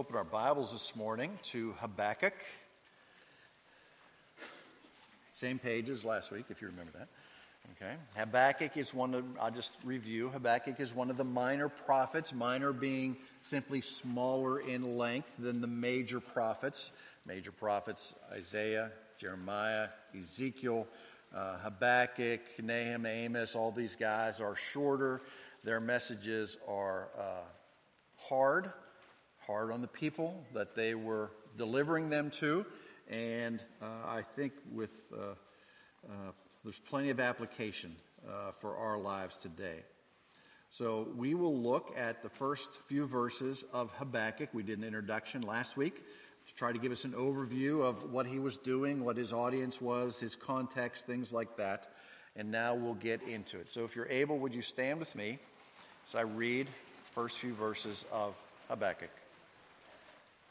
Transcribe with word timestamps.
open 0.00 0.16
our 0.16 0.24
Bibles 0.24 0.72
this 0.72 0.96
morning 0.96 1.38
to 1.42 1.74
Habakkuk. 1.78 2.32
Same 5.34 5.58
page 5.58 5.90
as 5.90 6.06
last 6.06 6.30
week, 6.30 6.46
if 6.48 6.62
you 6.62 6.68
remember 6.68 6.92
that. 6.92 7.08
Okay. 7.76 7.92
Habakkuk 8.16 8.78
is 8.78 8.94
one 8.94 9.14
of, 9.14 9.26
I'll 9.38 9.50
just 9.50 9.72
review. 9.84 10.30
Habakkuk 10.30 10.80
is 10.80 10.94
one 10.94 11.10
of 11.10 11.18
the 11.18 11.24
minor 11.24 11.68
prophets, 11.68 12.32
minor 12.32 12.72
being 12.72 13.14
simply 13.42 13.82
smaller 13.82 14.60
in 14.60 14.96
length 14.96 15.32
than 15.38 15.60
the 15.60 15.66
major 15.66 16.18
prophets. 16.18 16.92
Major 17.26 17.52
prophets, 17.52 18.14
Isaiah, 18.32 18.92
Jeremiah, 19.18 19.88
Ezekiel, 20.18 20.86
uh, 21.36 21.58
Habakkuk, 21.58 22.40
Nahum, 22.62 23.04
Amos, 23.04 23.54
all 23.54 23.70
these 23.70 23.96
guys 23.96 24.40
are 24.40 24.56
shorter. 24.56 25.20
Their 25.62 25.78
messages 25.78 26.56
are 26.66 27.10
uh, 27.18 27.44
hard, 28.16 28.72
hard 29.50 29.72
on 29.72 29.80
the 29.80 29.88
people 29.88 30.44
that 30.54 30.76
they 30.76 30.94
were 30.94 31.32
delivering 31.58 32.08
them 32.08 32.30
to. 32.30 32.64
And 33.08 33.60
uh, 33.82 33.86
I 34.06 34.22
think 34.36 34.52
with 34.72 34.94
uh, 35.12 35.32
uh, 36.08 36.12
there's 36.62 36.78
plenty 36.78 37.10
of 37.10 37.18
application 37.18 37.96
uh, 38.28 38.52
for 38.52 38.76
our 38.76 38.96
lives 38.96 39.36
today. 39.36 39.80
So 40.70 41.08
we 41.16 41.34
will 41.34 41.56
look 41.56 41.92
at 41.96 42.22
the 42.22 42.28
first 42.28 42.70
few 42.86 43.06
verses 43.06 43.64
of 43.72 43.90
Habakkuk. 43.94 44.50
We 44.52 44.62
did 44.62 44.78
an 44.78 44.84
introduction 44.84 45.42
last 45.42 45.76
week 45.76 45.96
to 46.46 46.54
try 46.54 46.70
to 46.70 46.78
give 46.78 46.92
us 46.92 47.04
an 47.04 47.12
overview 47.14 47.82
of 47.82 48.12
what 48.12 48.26
he 48.26 48.38
was 48.38 48.56
doing, 48.56 49.04
what 49.04 49.16
his 49.16 49.32
audience 49.32 49.80
was, 49.80 50.20
his 50.20 50.36
context, 50.36 51.06
things 51.06 51.32
like 51.32 51.56
that. 51.56 51.90
And 52.36 52.52
now 52.52 52.76
we'll 52.76 52.94
get 52.94 53.20
into 53.22 53.58
it. 53.58 53.72
So 53.72 53.84
if 53.84 53.96
you're 53.96 54.08
able, 54.08 54.38
would 54.38 54.54
you 54.54 54.62
stand 54.62 55.00
with 55.00 55.12
me 55.16 55.40
as 56.06 56.14
I 56.14 56.20
read 56.20 56.68
first 57.10 57.38
few 57.38 57.52
verses 57.52 58.04
of 58.12 58.36
Habakkuk? 58.68 59.19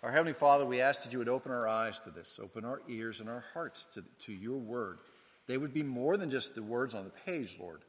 Our 0.01 0.11
Heavenly 0.13 0.33
Father, 0.33 0.65
we 0.65 0.79
ask 0.79 1.03
that 1.03 1.11
you 1.11 1.19
would 1.19 1.27
open 1.27 1.51
our 1.51 1.67
eyes 1.67 1.99
to 2.01 2.09
this, 2.09 2.39
open 2.41 2.63
our 2.63 2.81
ears 2.87 3.19
and 3.19 3.27
our 3.27 3.43
hearts 3.53 3.85
to, 3.95 4.03
to 4.25 4.31
your 4.31 4.57
word. 4.57 4.99
They 5.45 5.57
would 5.57 5.73
be 5.73 5.83
more 5.83 6.15
than 6.15 6.29
just 6.29 6.55
the 6.55 6.63
words 6.63 6.95
on 6.95 7.03
the 7.03 7.09
page, 7.09 7.57
Lord, 7.59 7.81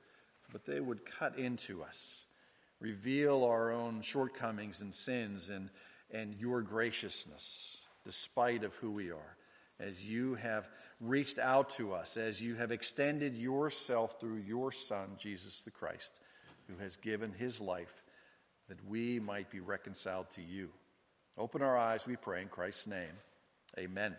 but 0.50 0.67
they 0.67 0.80
would 0.80 1.06
cut 1.06 1.39
into 1.39 1.84
us, 1.84 2.25
reveal 2.80 3.44
our 3.44 3.70
own 3.70 4.02
shortcomings 4.02 4.80
and 4.80 4.92
sins 4.92 5.50
and, 5.50 5.70
and 6.11 6.34
your 6.34 6.62
graciousness, 6.62 7.77
despite 8.05 8.64
of 8.64 8.74
who 8.74 8.91
we 8.91 9.12
are, 9.12 9.36
as 9.78 10.05
you 10.05 10.34
have 10.34 10.69
reached 11.00 11.39
out 11.39 11.70
to 11.70 11.92
us, 11.92 12.17
as 12.17 12.42
you 12.42 12.56
have 12.56 12.72
extended 12.72 13.36
yourself 13.36 14.19
through 14.19 14.39
your 14.39 14.72
Son, 14.72 15.11
Jesus 15.17 15.62
the 15.62 15.70
Christ, 15.70 16.19
who 16.67 16.77
has 16.83 16.97
given 16.97 17.33
his 17.33 17.61
life 17.61 18.02
that 18.69 18.84
we 18.89 19.20
might 19.20 19.48
be 19.48 19.61
reconciled 19.61 20.28
to 20.30 20.42
you. 20.42 20.70
Open 21.39 21.62
our 21.62 21.77
eyes, 21.77 22.06
we 22.06 22.17
pray, 22.17 22.42
in 22.42 22.48
Christ's 22.48 22.86
name. 22.86 23.12
Amen. 23.78 24.17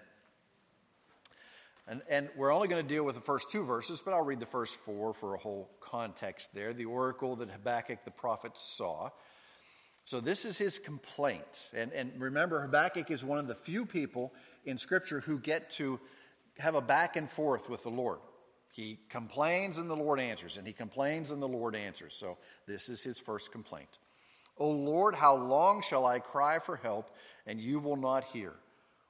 And, 1.88 2.02
and 2.09 2.30
we're 2.36 2.54
only 2.54 2.67
going 2.67 2.81
to 2.81 2.88
deal 2.88 3.04
with 3.04 3.16
the 3.16 3.22
first 3.22 3.52
two 3.52 3.64
verses, 3.64 4.02
but 4.04 4.14
I'll 4.14 4.23
read 4.23 4.40
the 4.40 4.45
first 4.45 4.76
four 4.78 5.14
for 5.14 5.34
a 5.34 5.38
whole 5.38 5.70
context 5.82 6.54
there. 6.54 6.73
The 6.73 6.86
oracle 6.86 7.36
that 7.38 7.50
Habakkuk 7.50 8.06
the 8.06 8.12
prophet 8.12 8.54
saw. 8.56 9.09
So 10.06 10.20
this 10.20 10.45
is 10.45 10.58
his 10.58 10.80
complaint. 10.80 11.70
And, 11.73 11.92
and 11.92 12.14
remember, 12.17 12.62
Habakkuk 12.62 13.12
is 13.12 13.23
one 13.23 13.39
of 13.39 13.48
the 13.48 13.56
few 13.56 13.86
people 13.86 14.34
in 14.66 14.78
Scripture 14.78 15.20
who 15.20 15.39
get 15.39 15.70
to 15.72 16.00
have 16.59 16.76
a 16.76 16.82
back 16.82 17.16
and 17.16 17.30
forth 17.30 17.70
with 17.70 17.84
the 17.84 17.89
Lord. 17.89 18.20
He 18.72 19.00
complains 19.09 19.78
and 19.78 19.89
the 19.89 19.95
Lord 19.95 20.20
answers, 20.20 20.58
and 20.58 20.66
he 20.66 20.73
complains 20.73 21.32
and 21.32 21.42
the 21.42 21.48
Lord 21.48 21.76
answers. 21.76 22.16
So 22.16 22.38
this 22.67 22.88
is 22.88 23.04
his 23.04 23.20
first 23.20 23.52
complaint. 23.52 23.98
O 24.58 24.70
Lord, 24.70 25.16
how 25.16 25.36
long 25.36 25.82
shall 25.82 26.06
I 26.06 26.20
cry 26.20 26.60
for 26.60 26.76
help 26.76 27.10
and 27.45 27.60
you 27.60 27.80
will 27.80 27.95
not 27.95 28.23
hear? 28.26 28.54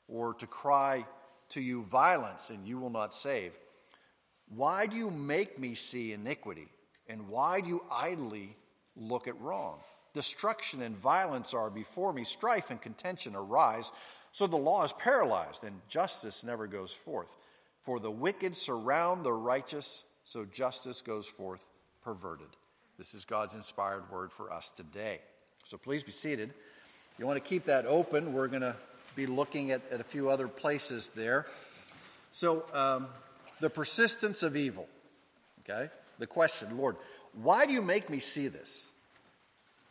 Or 0.07 0.34
to 0.35 0.47
cry, 0.47 1.06
to 1.50 1.62
you 1.62 1.84
violence, 1.84 2.50
and 2.50 2.68
you 2.68 2.79
will 2.79 2.90
not 2.90 3.13
save. 3.13 3.53
Why 4.50 4.85
do 4.85 4.97
you 4.97 5.09
make 5.09 5.59
me 5.59 5.75
see 5.75 6.13
iniquity? 6.13 6.68
And 7.07 7.28
why 7.28 7.62
do 7.62 7.69
you 7.69 7.84
idly 7.91 8.56
look 8.96 9.28
at 9.28 9.40
wrong? 9.40 9.80
Destruction 10.13 10.81
and 10.81 10.97
violence 10.97 11.53
are 11.53 11.69
before 11.69 12.12
me, 12.12 12.24
strife 12.24 12.69
and 12.69 12.81
contention 12.81 13.35
arise. 13.35 13.91
So 14.34 14.47
the 14.47 14.57
law 14.57 14.84
is 14.84 14.94
paralyzed, 14.94 15.63
and 15.63 15.81
justice 15.88 16.44
never 16.44 16.68
goes 16.68 16.91
forth. 16.91 17.35
For 17.81 18.00
the 18.00 18.12
wicked 18.12 18.56
surround 18.56 19.24
the 19.24 19.34
righteous, 19.34 20.03
so 20.24 20.46
justice 20.46 21.01
goes 21.01 21.28
forth 21.28 21.66
perverted. 22.03 22.50
This 23.01 23.16
is 23.16 23.25
God's 23.25 23.56
inspired 23.56 24.12
word 24.12 24.31
for 24.31 24.53
us 24.53 24.69
today. 24.69 25.22
So 25.66 25.75
please 25.75 26.03
be 26.03 26.12
seated. 26.12 26.53
You 27.17 27.25
want 27.25 27.44
to 27.44 27.50
keep 27.50 27.66
that 27.66 27.88
open. 27.88 28.31
We're 28.31 28.47
going 28.47 28.62
to 28.62 28.75
be 29.16 29.25
looking 29.25 29.72
at, 29.72 29.81
at 29.89 30.00
a 30.00 30.03
few 30.03 30.29
other 30.29 30.47
places 30.47 31.09
there. 31.16 31.47
So, 32.29 32.63
um, 32.75 33.07
the 33.59 33.72
persistence 33.72 34.44
of 34.44 34.56
evil. 34.56 34.88
Okay? 35.62 35.89
The 36.19 36.28
question, 36.28 36.78
Lord, 36.78 36.95
why 37.41 37.66
do 37.66 37.73
you 37.73 37.81
make 37.81 38.07
me 38.07 38.19
see 38.19 38.50
this? 38.50 38.85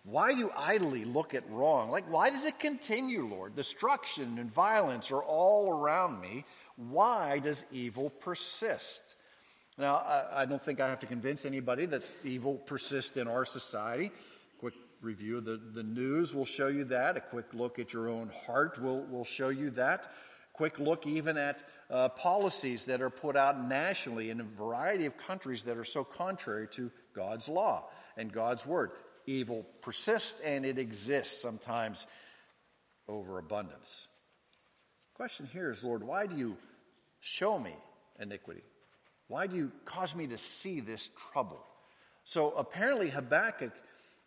Why 0.04 0.32
do 0.32 0.38
you 0.38 0.52
idly 0.56 1.04
look 1.04 1.34
at 1.34 1.42
wrong? 1.50 1.90
Like, 1.90 2.08
why 2.08 2.30
does 2.30 2.44
it 2.44 2.60
continue, 2.60 3.26
Lord? 3.26 3.56
Destruction 3.56 4.38
and 4.38 4.48
violence 4.48 5.10
are 5.10 5.22
all 5.24 5.76
around 5.76 6.20
me. 6.20 6.44
Why 6.76 7.40
does 7.40 7.64
evil 7.72 8.10
persist? 8.10 9.16
Now, 9.78 9.96
I, 9.96 10.42
I 10.42 10.44
don't 10.46 10.60
think 10.60 10.80
I 10.80 10.88
have 10.88 11.00
to 11.00 11.06
convince 11.06 11.44
anybody 11.44 11.86
that 11.86 12.02
evil 12.24 12.56
persists 12.56 13.16
in 13.16 13.28
our 13.28 13.44
society 13.44 14.10
Quick 14.60 14.74
review 15.00 15.38
of 15.38 15.46
the, 15.46 15.56
the 15.72 15.82
news 15.82 16.34
will 16.34 16.44
show 16.44 16.66
you 16.66 16.84
that. 16.84 17.16
A 17.16 17.20
quick 17.20 17.46
look 17.54 17.78
at 17.78 17.94
your 17.94 18.10
own 18.10 18.30
heart 18.44 18.78
will, 18.78 19.04
will 19.04 19.24
show 19.24 19.48
you 19.48 19.70
that. 19.70 20.12
Quick 20.52 20.78
look 20.78 21.06
even 21.06 21.38
at 21.38 21.62
uh, 21.88 22.10
policies 22.10 22.84
that 22.84 23.00
are 23.00 23.08
put 23.08 23.36
out 23.36 23.66
nationally 23.66 24.28
in 24.28 24.38
a 24.40 24.44
variety 24.44 25.06
of 25.06 25.16
countries 25.16 25.62
that 25.62 25.78
are 25.78 25.84
so 25.84 26.04
contrary 26.04 26.68
to 26.72 26.90
God's 27.14 27.48
law 27.48 27.88
and 28.18 28.30
God's 28.30 28.66
word. 28.66 28.90
Evil 29.24 29.64
persists 29.80 30.38
and 30.42 30.66
it 30.66 30.78
exists 30.78 31.40
sometimes 31.40 32.06
overabundance. 33.08 34.08
Question 35.14 35.48
here 35.50 35.70
is, 35.70 35.82
Lord, 35.82 36.04
why 36.04 36.26
do 36.26 36.36
you 36.36 36.58
show 37.20 37.58
me 37.58 37.74
iniquity? 38.18 38.62
Why 39.30 39.46
do 39.46 39.54
you 39.54 39.70
cause 39.84 40.16
me 40.16 40.26
to 40.26 40.36
see 40.36 40.80
this 40.80 41.08
trouble? 41.16 41.64
So 42.24 42.50
apparently 42.50 43.08
Habakkuk 43.08 43.70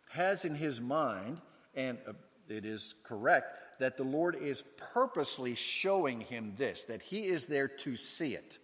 has 0.08 0.46
in 0.46 0.54
his 0.54 0.80
mind, 0.80 1.42
and 1.74 1.98
uh, 2.08 2.14
it 2.48 2.64
is 2.64 2.94
correct, 3.02 3.80
that 3.80 3.98
the 3.98 4.02
Lord 4.02 4.34
is 4.34 4.64
purposely 4.94 5.56
showing 5.56 6.22
him 6.22 6.54
this, 6.56 6.84
that 6.84 7.02
he 7.02 7.26
is 7.26 7.46
there 7.46 7.68
to 7.68 7.96
see 7.96 8.34
it. 8.34 8.58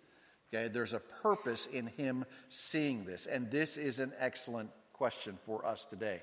Okay, 0.48 0.68
there's 0.68 0.94
a 0.94 1.00
purpose 1.00 1.66
in 1.66 1.88
him 1.88 2.24
seeing 2.48 3.04
this. 3.04 3.26
And 3.26 3.50
this 3.50 3.76
is 3.76 3.98
an 3.98 4.14
excellent 4.18 4.70
question 4.94 5.36
for 5.44 5.66
us 5.66 5.84
today. 5.84 6.22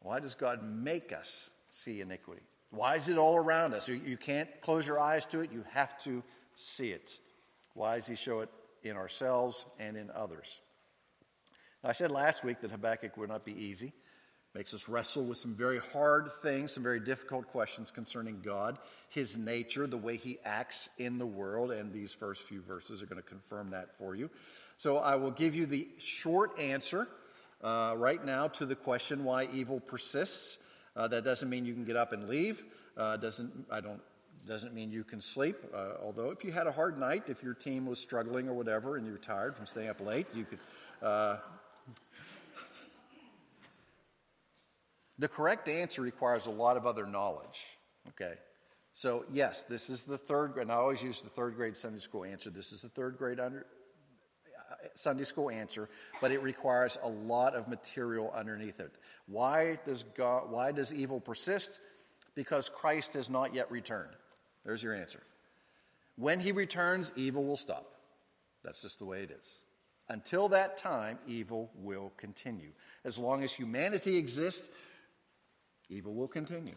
Why 0.00 0.18
does 0.18 0.34
God 0.34 0.60
make 0.64 1.12
us 1.12 1.50
see 1.70 2.00
iniquity? 2.00 2.42
Why 2.70 2.96
is 2.96 3.08
it 3.08 3.16
all 3.16 3.36
around 3.36 3.74
us? 3.74 3.86
You, 3.86 4.16
can't 4.16 4.48
close 4.60 4.88
your 4.88 4.98
eyes 4.98 5.24
to 5.26 5.40
it, 5.40 5.52
you 5.52 5.64
have 5.70 6.02
to 6.02 6.24
see 6.56 6.90
it. 6.90 7.16
Why 7.74 7.94
does 7.94 8.08
he 8.08 8.16
show 8.16 8.40
it 8.40 8.48
in 8.82 8.96
ourselves 8.96 9.66
and 9.78 9.96
in 9.96 10.10
others? 10.10 10.60
Now, 11.82 11.90
I 11.90 11.92
said 11.92 12.10
last 12.10 12.44
week 12.44 12.60
that 12.60 12.70
Habakkuk 12.70 13.16
would 13.16 13.28
not 13.28 13.44
be 13.44 13.52
easy 13.52 13.92
makes 14.54 14.74
us 14.74 14.88
wrestle 14.88 15.24
with 15.24 15.38
some 15.38 15.54
very 15.54 15.78
hard 15.78 16.28
things, 16.42 16.72
some 16.72 16.82
very 16.82 16.98
difficult 16.98 17.46
questions 17.46 17.90
concerning 17.90 18.40
God, 18.42 18.78
His 19.08 19.36
nature, 19.36 19.86
the 19.86 19.96
way 19.96 20.16
He 20.16 20.38
acts 20.44 20.90
in 20.98 21.18
the 21.18 21.26
world, 21.26 21.70
and 21.70 21.92
these 21.92 22.12
first 22.12 22.42
few 22.42 22.60
verses 22.60 23.00
are 23.02 23.06
going 23.06 23.22
to 23.22 23.28
confirm 23.28 23.70
that 23.70 23.96
for 23.96 24.14
you. 24.14 24.28
So 24.76 24.98
I 24.98 25.14
will 25.14 25.30
give 25.30 25.54
you 25.54 25.66
the 25.66 25.88
short 25.98 26.58
answer 26.58 27.06
uh, 27.62 27.94
right 27.96 28.24
now 28.24 28.48
to 28.48 28.66
the 28.66 28.74
question 28.74 29.24
why 29.24 29.48
evil 29.52 29.78
persists. 29.78 30.58
Uh, 30.96 31.06
that 31.06 31.22
doesn't 31.22 31.48
mean 31.48 31.64
you 31.64 31.74
can 31.74 31.84
get 31.84 31.96
up 31.96 32.12
and 32.12 32.28
leave. 32.28 32.64
Uh, 32.96 33.16
doesn't 33.16 33.52
I 33.70 33.80
don't 33.80 34.00
doesn't 34.46 34.74
mean 34.74 34.90
you 34.90 35.04
can 35.04 35.20
sleep. 35.20 35.56
Uh, 35.72 35.92
although 36.02 36.30
if 36.30 36.44
you 36.44 36.52
had 36.52 36.66
a 36.66 36.72
hard 36.72 36.98
night, 36.98 37.24
if 37.28 37.42
your 37.42 37.54
team 37.54 37.86
was 37.86 37.98
struggling 37.98 38.48
or 38.48 38.54
whatever, 38.54 38.96
and 38.96 39.06
you're 39.06 39.18
tired 39.18 39.56
from 39.56 39.66
staying 39.66 39.88
up 39.88 40.00
late, 40.00 40.26
you 40.34 40.44
could 40.44 40.58
uh, 41.02 41.36
The 45.20 45.28
correct 45.28 45.68
answer 45.68 46.00
requires 46.00 46.46
a 46.46 46.50
lot 46.50 46.78
of 46.78 46.86
other 46.86 47.06
knowledge. 47.06 47.66
Okay? 48.08 48.36
So, 48.92 49.26
yes, 49.30 49.64
this 49.64 49.90
is 49.90 50.02
the 50.02 50.16
third 50.16 50.54
grade, 50.54 50.62
and 50.62 50.72
I 50.72 50.76
always 50.76 51.02
use 51.02 51.20
the 51.20 51.28
third 51.28 51.56
grade 51.56 51.76
Sunday 51.76 51.98
school 51.98 52.24
answer. 52.24 52.48
This 52.48 52.72
is 52.72 52.80
the 52.80 52.88
third 52.88 53.18
grade 53.18 53.38
under, 53.38 53.66
uh, 54.58 54.74
Sunday 54.94 55.24
school 55.24 55.50
answer, 55.50 55.90
but 56.22 56.32
it 56.32 56.42
requires 56.42 56.98
a 57.02 57.08
lot 57.08 57.54
of 57.54 57.68
material 57.68 58.32
underneath 58.34 58.80
it. 58.80 58.92
Why 59.26 59.78
does, 59.84 60.04
God, 60.16 60.50
why 60.50 60.72
does 60.72 60.90
evil 60.90 61.20
persist? 61.20 61.80
Because 62.34 62.70
Christ 62.70 63.12
has 63.12 63.28
not 63.28 63.54
yet 63.54 63.70
returned. 63.70 64.16
There's 64.64 64.82
your 64.82 64.94
answer. 64.94 65.22
When 66.16 66.40
he 66.40 66.52
returns, 66.52 67.12
evil 67.16 67.44
will 67.44 67.56
stop. 67.56 67.94
That's 68.62 68.82
just 68.82 68.98
the 68.98 69.06
way 69.06 69.22
it 69.22 69.30
is. 69.30 69.60
Until 70.08 70.48
that 70.48 70.76
time, 70.76 71.18
evil 71.26 71.70
will 71.76 72.12
continue. 72.16 72.72
As 73.04 73.16
long 73.16 73.42
as 73.42 73.52
humanity 73.52 74.16
exists, 74.16 74.68
evil 75.88 76.14
will 76.14 76.28
continue. 76.28 76.74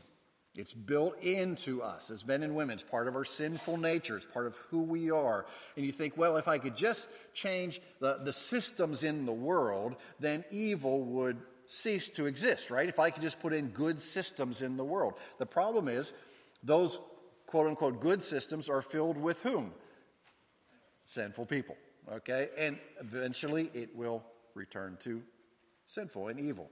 It's 0.56 0.74
built 0.74 1.20
into 1.24 1.82
us 1.82 2.12
as 2.12 2.28
men 2.28 2.44
and 2.44 2.56
women. 2.56 2.76
It's 2.76 2.84
part 2.84 3.08
of 3.08 3.16
our 3.16 3.26
sinful 3.26 3.78
nature. 3.78 4.16
It's 4.16 4.26
part 4.28 4.46
of 4.46 4.56
who 4.70 4.84
we 4.84 5.10
are. 5.10 5.48
And 5.76 5.84
you 5.84 5.92
think, 5.92 6.16
well, 6.16 6.38
if 6.38 6.48
I 6.48 6.60
could 6.60 6.78
just 6.78 7.10
change 7.34 7.82
the, 8.00 8.20
the 8.24 8.32
systems 8.32 9.04
in 9.04 9.26
the 9.26 9.34
world, 9.34 9.96
then 10.20 10.46
evil 10.52 11.02
would 11.06 11.38
cease 11.66 12.08
to 12.10 12.28
exist, 12.28 12.70
right? 12.70 12.88
If 12.88 13.00
I 13.00 13.10
could 13.10 13.24
just 13.24 13.40
put 13.40 13.52
in 13.52 13.70
good 13.70 14.00
systems 14.00 14.62
in 14.62 14.78
the 14.78 14.84
world. 14.84 15.16
The 15.40 15.46
problem 15.48 15.88
is, 15.88 16.14
those 16.62 17.00
quote 17.54 17.68
unquote 17.68 18.00
good 18.00 18.24
systems 18.24 18.68
are 18.68 18.82
filled 18.82 19.16
with 19.16 19.40
whom? 19.44 19.72
Sinful 21.06 21.46
people, 21.46 21.78
okay? 22.12 22.50
And 22.58 22.80
eventually 23.00 23.70
it 23.76 23.96
will 23.96 24.24
return 24.56 24.98
to 25.02 25.22
sinful 25.86 26.30
and 26.30 26.40
evil. 26.40 26.72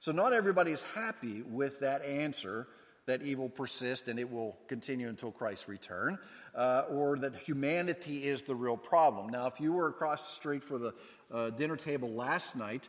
So 0.00 0.10
not 0.10 0.32
everybody 0.32 0.72
is 0.72 0.82
happy 0.96 1.42
with 1.42 1.78
that 1.78 2.04
answer 2.04 2.66
that 3.06 3.22
evil 3.22 3.48
persists 3.48 4.08
and 4.08 4.18
it 4.18 4.28
will 4.28 4.56
continue 4.66 5.08
until 5.08 5.30
Christ's 5.30 5.68
return, 5.68 6.18
uh, 6.56 6.82
or 6.90 7.16
that 7.18 7.36
humanity 7.36 8.24
is 8.24 8.42
the 8.42 8.56
real 8.56 8.76
problem. 8.76 9.28
Now, 9.28 9.46
if 9.46 9.60
you 9.60 9.72
were 9.74 9.86
across 9.90 10.28
the 10.28 10.34
street 10.34 10.64
for 10.64 10.76
the 10.76 10.92
uh, 11.32 11.50
dinner 11.50 11.76
table 11.76 12.10
last 12.10 12.56
night, 12.56 12.88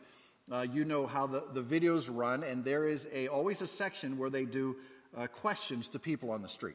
uh, 0.50 0.66
you 0.72 0.84
know 0.84 1.06
how 1.06 1.28
the, 1.28 1.44
the 1.52 1.62
videos 1.62 2.10
run, 2.12 2.42
and 2.42 2.64
there 2.64 2.88
is 2.88 3.06
a, 3.14 3.28
always 3.28 3.62
a 3.62 3.66
section 3.68 4.18
where 4.18 4.28
they 4.28 4.44
do 4.44 4.74
uh, 5.16 5.28
questions 5.28 5.86
to 5.90 6.00
people 6.00 6.32
on 6.32 6.42
the 6.42 6.48
street. 6.48 6.74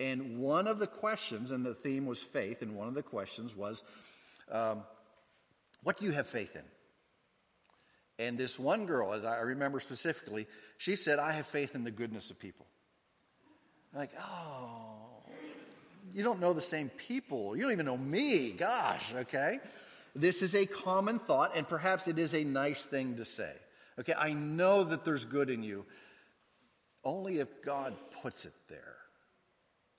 And 0.00 0.38
one 0.38 0.68
of 0.68 0.78
the 0.78 0.86
questions, 0.86 1.50
and 1.50 1.64
the 1.64 1.74
theme 1.74 2.06
was 2.06 2.20
faith, 2.20 2.62
and 2.62 2.76
one 2.76 2.88
of 2.88 2.94
the 2.94 3.02
questions 3.02 3.56
was, 3.56 3.82
um, 4.50 4.82
What 5.82 5.98
do 5.98 6.04
you 6.04 6.12
have 6.12 6.26
faith 6.26 6.54
in? 6.54 6.64
And 8.18 8.36
this 8.36 8.58
one 8.58 8.86
girl, 8.86 9.12
as 9.12 9.24
I 9.24 9.38
remember 9.38 9.78
specifically, 9.78 10.46
she 10.76 10.96
said, 10.96 11.18
I 11.18 11.32
have 11.32 11.46
faith 11.46 11.74
in 11.74 11.84
the 11.84 11.90
goodness 11.90 12.30
of 12.30 12.38
people. 12.38 12.66
I'm 13.92 14.00
like, 14.00 14.10
oh, 14.20 15.22
you 16.12 16.24
don't 16.24 16.40
know 16.40 16.52
the 16.52 16.60
same 16.60 16.88
people. 16.90 17.56
You 17.56 17.62
don't 17.62 17.72
even 17.72 17.86
know 17.86 17.96
me. 17.96 18.50
Gosh, 18.50 19.12
okay? 19.14 19.60
This 20.16 20.42
is 20.42 20.54
a 20.54 20.66
common 20.66 21.20
thought, 21.20 21.56
and 21.56 21.68
perhaps 21.68 22.08
it 22.08 22.18
is 22.18 22.34
a 22.34 22.42
nice 22.42 22.84
thing 22.86 23.16
to 23.16 23.24
say. 23.24 23.52
Okay, 24.00 24.14
I 24.16 24.32
know 24.32 24.84
that 24.84 25.04
there's 25.04 25.24
good 25.24 25.48
in 25.48 25.62
you, 25.62 25.84
only 27.04 27.38
if 27.38 27.62
God 27.62 27.94
puts 28.22 28.44
it 28.44 28.54
there. 28.68 28.97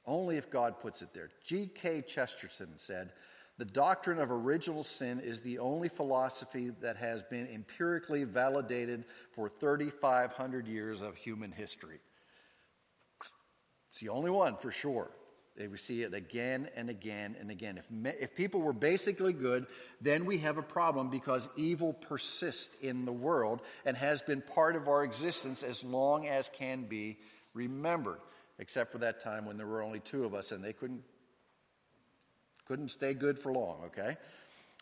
Only 0.10 0.38
if 0.38 0.50
God 0.50 0.80
puts 0.80 1.04
it 1.04 1.14
there. 1.14 1.30
G.K. 1.44 2.02
Chesterton 2.02 2.70
said, 2.78 3.12
the 3.60 3.66
doctrine 3.66 4.20
of 4.20 4.32
original 4.32 4.84
sin 4.84 5.20
is 5.20 5.42
the 5.42 5.60
only 5.60 5.88
philosophy 5.88 6.72
that 6.82 6.98
has 6.98 7.22
been 7.22 7.48
empirically 7.54 8.24
validated 8.24 9.04
for 9.34 9.50
3,500 9.50 10.68
years 10.68 11.02
of 11.02 11.16
human 11.16 11.52
history. 11.52 12.00
It's 13.90 14.00
the 14.00 14.10
only 14.10 14.32
one 14.32 14.56
for 14.56 14.72
sure. 14.72 15.12
We 15.58 15.78
see 15.78 16.02
it 16.04 16.14
again 16.16 16.70
and 16.76 16.90
again 16.90 17.36
and 17.40 17.52
again. 17.52 17.78
If, 17.78 17.90
if 18.20 18.36
people 18.36 18.62
were 18.62 18.74
basically 18.74 19.34
good, 19.34 19.68
then 20.02 20.26
we 20.26 20.38
have 20.40 20.58
a 20.58 20.64
problem 20.64 21.10
because 21.10 21.50
evil 21.56 21.94
persists 21.94 22.74
in 22.82 23.06
the 23.06 23.12
world 23.12 23.62
and 23.86 23.96
has 23.96 24.24
been 24.24 24.42
part 24.42 24.76
of 24.76 24.88
our 24.88 25.04
existence 25.04 25.62
as 25.62 25.84
long 25.84 26.28
as 26.28 26.50
can 26.50 26.84
be 26.84 27.18
remembered, 27.54 28.20
except 28.60 28.92
for 28.92 29.00
that 29.00 29.22
time 29.22 29.46
when 29.46 29.58
there 29.58 29.66
were 29.66 29.82
only 29.82 30.00
two 30.00 30.26
of 30.26 30.34
us 30.34 30.52
and 30.52 30.64
they 30.64 30.74
couldn't 30.74 31.04
couldn't 32.70 32.90
stay 32.90 33.16
good 33.16 33.40
for 33.40 33.52
long, 33.52 33.82
okay? 33.86 34.16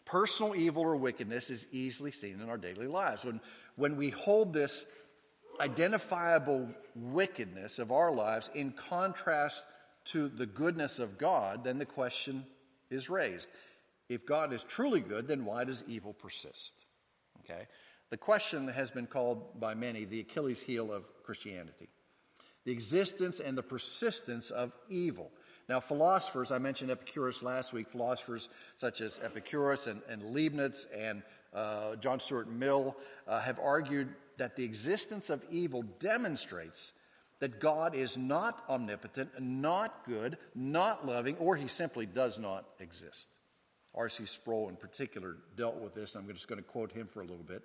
Personal 0.03 0.53
evil 0.55 0.83
or 0.83 0.97
wickedness 0.97 1.49
is 1.49 1.67
easily 1.71 2.11
seen 2.11 2.41
in 2.41 2.49
our 2.49 2.57
daily 2.57 2.85
lives. 2.85 3.23
When, 3.23 3.39
when 3.77 3.95
we 3.95 4.09
hold 4.09 4.51
this 4.51 4.85
identifiable 5.61 6.67
wickedness 6.95 7.79
of 7.79 7.93
our 7.93 8.11
lives 8.11 8.49
in 8.53 8.73
contrast 8.73 9.65
to 10.05 10.27
the 10.27 10.45
goodness 10.45 10.99
of 10.99 11.17
God, 11.17 11.63
then 11.63 11.79
the 11.79 11.85
question 11.85 12.45
is 12.89 13.09
raised. 13.09 13.47
If 14.09 14.25
God 14.25 14.51
is 14.51 14.63
truly 14.63 14.99
good, 14.99 15.25
then 15.25 15.45
why 15.45 15.63
does 15.63 15.85
evil 15.87 16.11
persist? 16.11 16.73
Okay? 17.39 17.67
The 18.09 18.17
question 18.17 18.67
has 18.67 18.91
been 18.91 19.07
called 19.07 19.61
by 19.61 19.73
many 19.75 20.03
the 20.03 20.19
Achilles 20.19 20.59
heel 20.59 20.91
of 20.91 21.05
Christianity 21.23 21.87
the 22.67 22.73
existence 22.73 23.39
and 23.39 23.57
the 23.57 23.63
persistence 23.63 24.51
of 24.51 24.73
evil. 24.89 25.31
Now, 25.69 25.79
philosophers, 25.79 26.51
I 26.51 26.57
mentioned 26.57 26.91
Epicurus 26.91 27.41
last 27.41 27.71
week, 27.71 27.87
philosophers 27.87 28.49
such 28.75 28.99
as 28.99 29.21
Epicurus 29.23 29.87
and, 29.87 30.01
and 30.09 30.21
Leibniz 30.21 30.85
and 30.93 31.23
uh, 31.53 31.95
John 31.95 32.19
Stuart 32.19 32.49
Mill 32.49 32.97
uh, 33.25 33.39
have 33.39 33.57
argued 33.57 34.13
that 34.35 34.57
the 34.57 34.65
existence 34.65 35.29
of 35.29 35.45
evil 35.49 35.83
demonstrates 36.01 36.91
that 37.39 37.61
God 37.61 37.95
is 37.95 38.17
not 38.17 38.65
omnipotent, 38.67 39.29
not 39.39 40.05
good, 40.05 40.37
not 40.53 41.07
loving, 41.07 41.37
or 41.37 41.55
he 41.55 41.69
simply 41.69 42.05
does 42.05 42.37
not 42.37 42.65
exist. 42.81 43.29
R.C. 43.95 44.25
Sproul, 44.25 44.67
in 44.67 44.75
particular, 44.75 45.37
dealt 45.55 45.77
with 45.77 45.95
this. 45.95 46.15
I'm 46.15 46.27
just 46.27 46.49
going 46.49 46.61
to 46.61 46.67
quote 46.67 46.91
him 46.91 47.07
for 47.07 47.21
a 47.21 47.25
little 47.25 47.45
bit. 47.45 47.63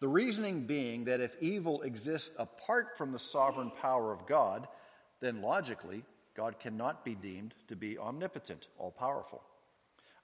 The 0.00 0.08
reasoning 0.08 0.66
being 0.66 1.04
that 1.04 1.20
if 1.20 1.36
evil 1.40 1.82
exists 1.82 2.32
apart 2.38 2.98
from 2.98 3.12
the 3.12 3.18
sovereign 3.18 3.70
power 3.70 4.12
of 4.12 4.26
God, 4.26 4.68
then 5.20 5.40
logically, 5.40 6.04
God 6.34 6.58
cannot 6.58 7.04
be 7.04 7.14
deemed 7.14 7.54
to 7.68 7.76
be 7.76 7.98
omnipotent, 7.98 8.68
all 8.76 8.90
powerful. 8.90 9.42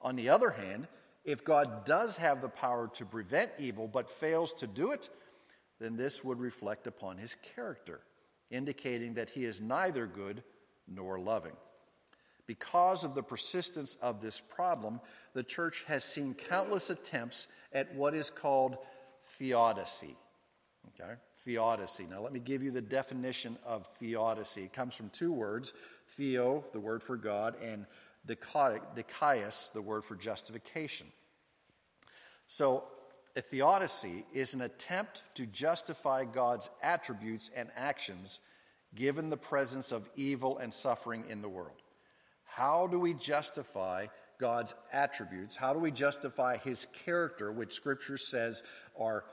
On 0.02 0.16
the 0.16 0.28
other 0.28 0.50
hand, 0.50 0.88
if 1.24 1.44
God 1.44 1.84
does 1.84 2.16
have 2.16 2.40
the 2.40 2.48
power 2.48 2.88
to 2.94 3.04
prevent 3.04 3.52
evil 3.58 3.86
but 3.86 4.10
fails 4.10 4.52
to 4.54 4.66
do 4.66 4.92
it, 4.92 5.08
then 5.78 5.96
this 5.96 6.24
would 6.24 6.40
reflect 6.40 6.86
upon 6.86 7.18
his 7.18 7.36
character, 7.54 8.00
indicating 8.50 9.14
that 9.14 9.30
he 9.30 9.44
is 9.44 9.60
neither 9.60 10.06
good 10.06 10.42
nor 10.88 11.18
loving. 11.18 11.56
Because 12.46 13.04
of 13.04 13.14
the 13.14 13.22
persistence 13.22 13.96
of 14.02 14.20
this 14.20 14.40
problem, 14.40 15.00
the 15.34 15.44
church 15.44 15.84
has 15.86 16.04
seen 16.04 16.34
countless 16.34 16.90
attempts 16.90 17.46
at 17.72 17.94
what 17.94 18.14
is 18.14 18.28
called 18.28 18.78
theodicy. 19.40 20.16
Okay? 20.88 21.14
Theodicy. 21.44 22.06
Now, 22.08 22.20
let 22.20 22.32
me 22.32 22.40
give 22.40 22.62
you 22.62 22.70
the 22.70 22.80
definition 22.80 23.58
of 23.66 23.86
theodicy. 23.98 24.64
It 24.64 24.72
comes 24.72 24.94
from 24.94 25.08
two 25.10 25.32
words 25.32 25.72
Theo, 26.16 26.64
the 26.72 26.80
word 26.80 27.02
for 27.02 27.16
God, 27.16 27.54
and 27.62 27.86
dikaios, 28.28 29.72
the 29.72 29.82
word 29.82 30.04
for 30.04 30.14
justification. 30.14 31.06
So, 32.46 32.84
a 33.36 33.40
theodicy 33.40 34.24
is 34.34 34.54
an 34.54 34.60
attempt 34.60 35.22
to 35.36 35.46
justify 35.46 36.24
God's 36.24 36.68
attributes 36.82 37.50
and 37.54 37.70
actions 37.76 38.40
given 38.94 39.30
the 39.30 39.36
presence 39.36 39.92
of 39.92 40.10
evil 40.16 40.58
and 40.58 40.74
suffering 40.74 41.24
in 41.28 41.40
the 41.40 41.48
world. 41.48 41.80
How 42.44 42.88
do 42.88 42.98
we 42.98 43.14
justify 43.14 44.06
God's 44.38 44.74
attributes? 44.92 45.54
How 45.54 45.72
do 45.72 45.78
we 45.78 45.92
justify 45.92 46.56
his 46.56 46.88
character, 47.04 47.52
which 47.52 47.74
scripture 47.74 48.18
says 48.18 48.64
are 48.98 49.24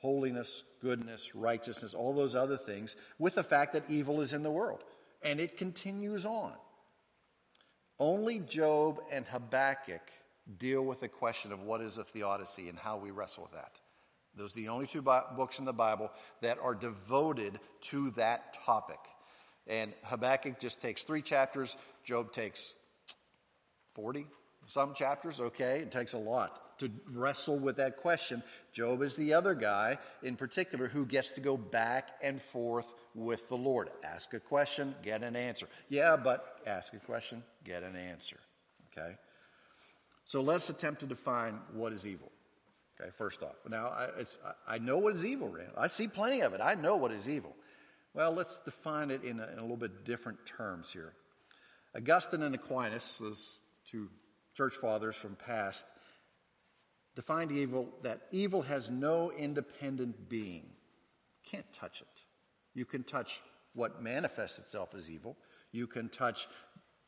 holiness, 0.00 0.64
goodness, 0.82 1.34
righteousness, 1.34 1.94
all 1.94 2.12
those 2.12 2.34
other 2.34 2.56
things, 2.56 2.96
with 3.18 3.34
the 3.36 3.44
fact 3.44 3.72
that 3.72 3.84
evil 3.88 4.20
is 4.20 4.32
in 4.32 4.42
the 4.42 4.50
world? 4.50 4.82
and 5.22 5.40
it 5.40 5.56
continues 5.56 6.24
on. 6.24 6.52
Only 7.98 8.38
Job 8.38 9.00
and 9.12 9.26
Habakkuk 9.26 10.00
deal 10.58 10.84
with 10.84 11.00
the 11.00 11.08
question 11.08 11.52
of 11.52 11.62
what 11.62 11.80
is 11.80 11.98
a 11.98 12.04
theodicy 12.04 12.68
and 12.68 12.78
how 12.78 12.96
we 12.96 13.10
wrestle 13.10 13.44
with 13.44 13.52
that. 13.52 13.72
Those 14.34 14.56
are 14.56 14.60
the 14.60 14.68
only 14.68 14.86
two 14.86 15.02
books 15.02 15.58
in 15.58 15.64
the 15.64 15.72
Bible 15.72 16.10
that 16.40 16.58
are 16.58 16.74
devoted 16.74 17.60
to 17.82 18.10
that 18.12 18.54
topic. 18.64 18.98
And 19.66 19.92
Habakkuk 20.04 20.58
just 20.58 20.80
takes 20.80 21.02
three 21.02 21.22
chapters, 21.22 21.76
Job 22.04 22.32
takes 22.32 22.74
40 23.94 24.26
some 24.66 24.94
chapters, 24.94 25.40
okay? 25.40 25.80
It 25.80 25.90
takes 25.90 26.12
a 26.12 26.18
lot 26.18 26.69
to 26.80 26.90
wrestle 27.12 27.58
with 27.58 27.76
that 27.76 27.96
question. 27.96 28.42
Job 28.72 29.02
is 29.02 29.16
the 29.16 29.34
other 29.34 29.54
guy 29.54 29.98
in 30.22 30.36
particular 30.36 30.88
who 30.88 31.06
gets 31.06 31.30
to 31.30 31.40
go 31.40 31.56
back 31.56 32.10
and 32.22 32.40
forth 32.40 32.92
with 33.14 33.48
the 33.48 33.56
Lord. 33.56 33.90
Ask 34.04 34.34
a 34.34 34.40
question, 34.40 34.94
get 35.02 35.22
an 35.22 35.36
answer. 35.36 35.66
Yeah, 35.88 36.16
but 36.16 36.60
ask 36.66 36.92
a 36.94 36.98
question, 36.98 37.42
get 37.64 37.82
an 37.82 37.96
answer. 37.96 38.38
Okay? 38.92 39.16
So 40.24 40.40
let's 40.40 40.68
attempt 40.68 41.00
to 41.00 41.06
define 41.06 41.60
what 41.72 41.92
is 41.92 42.06
evil. 42.06 42.30
Okay, 43.00 43.10
first 43.16 43.42
off. 43.42 43.56
Now, 43.68 43.86
I, 43.88 44.08
I 44.68 44.78
know 44.78 44.98
what 44.98 45.14
is 45.14 45.24
evil, 45.24 45.48
Rand. 45.48 45.72
I 45.76 45.86
see 45.86 46.06
plenty 46.06 46.40
of 46.42 46.52
it. 46.52 46.60
I 46.62 46.74
know 46.74 46.96
what 46.96 47.12
is 47.12 47.28
evil. 47.28 47.56
Well, 48.12 48.32
let's 48.32 48.58
define 48.60 49.10
it 49.10 49.24
in 49.24 49.40
a, 49.40 49.46
in 49.52 49.58
a 49.58 49.62
little 49.62 49.76
bit 49.76 50.04
different 50.04 50.44
terms 50.44 50.92
here. 50.92 51.14
Augustine 51.96 52.42
and 52.42 52.54
Aquinas, 52.54 53.18
those 53.18 53.58
two 53.90 54.08
church 54.54 54.74
fathers 54.74 55.16
from 55.16 55.36
past, 55.36 55.86
defined 57.16 57.52
evil 57.52 57.88
that 58.02 58.22
evil 58.30 58.62
has 58.62 58.90
no 58.90 59.32
independent 59.32 60.28
being. 60.28 60.66
Can't 61.44 61.70
touch 61.72 62.00
it. 62.00 62.22
You 62.74 62.84
can 62.84 63.02
touch 63.02 63.40
what 63.74 64.02
manifests 64.02 64.58
itself 64.58 64.94
as 64.94 65.10
evil. 65.10 65.36
You 65.72 65.86
can 65.86 66.08
touch 66.08 66.48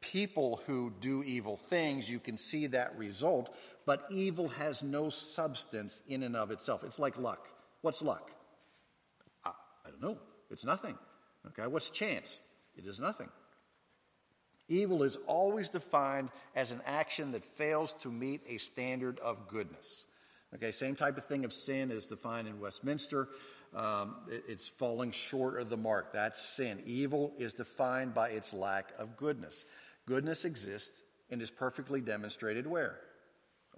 people 0.01 0.61
who 0.67 0.93
do 1.01 1.23
evil 1.23 1.57
things. 1.57 2.11
You 2.11 2.19
can 2.19 2.37
see 2.37 2.67
that 2.69 2.97
result. 2.99 3.55
But 3.87 4.07
evil 4.11 4.49
has 4.49 4.83
no 4.83 5.09
substance 5.09 6.03
in 6.09 6.23
and 6.25 6.37
of 6.37 6.51
itself. 6.51 6.85
It's 6.85 6.99
like 6.99 7.17
luck. 7.19 7.49
What's 7.81 8.03
luck? 8.03 8.31
I, 9.45 9.51
I 9.87 9.91
don't 9.91 10.03
know. 10.03 10.19
It's 10.51 10.65
nothing. 10.65 10.97
Okay, 11.49 11.67
what's 11.67 11.91
chance? 11.91 12.39
It 12.77 12.87
is 12.87 13.01
nothing. 13.01 13.29
Evil 14.73 15.03
is 15.03 15.19
always 15.27 15.69
defined 15.69 16.31
as 16.57 16.73
an 16.73 16.81
action 16.87 17.33
that 17.33 17.45
fails 17.45 17.93
to 17.95 18.11
meet 18.11 18.41
a 18.49 18.57
standard 18.57 19.19
of 19.21 19.47
goodness. 19.47 20.07
Okay, 20.55 20.73
same 20.73 20.97
type 20.97 21.19
of 21.19 21.27
thing 21.27 21.45
of 21.45 21.53
sin 21.53 21.91
is 21.91 22.07
defined 22.07 22.49
in 22.49 22.59
Westminster. 22.59 23.29
Um, 23.75 24.17
it, 24.31 24.45
it's 24.49 24.67
falling 24.67 25.11
short 25.11 25.61
of 25.61 25.69
the 25.69 25.77
mark. 25.77 26.13
That's 26.13 26.41
sin. 26.41 26.83
Evil 26.87 27.35
is 27.39 27.53
defined 27.53 28.15
by 28.15 28.31
its 28.31 28.55
lack 28.55 28.93
of 28.99 29.17
goodness. 29.17 29.67
Goodness 30.07 30.47
exists 30.47 31.03
and 31.31 31.43
is 31.43 31.51
perfectly 31.51 32.01
demonstrated 32.01 32.67
where? 32.67 33.01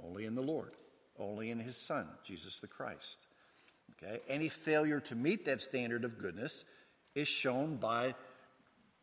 Only 0.01 0.27
in 0.27 0.37
the 0.37 0.43
Lord, 0.43 0.75
only 1.19 1.51
in 1.51 1.59
His 1.59 1.77
Son, 1.77 2.07
Jesus 2.25 2.61
the 2.61 2.69
Christ. 2.69 3.19
Okay, 4.03 4.21
any 4.29 4.49
failure 4.49 5.01
to 5.01 5.17
meet 5.17 5.45
that 5.47 5.61
standard 5.61 6.05
of 6.05 6.19
goodness 6.19 6.65
is 7.17 7.29
shown 7.29 7.77
by 7.77 8.15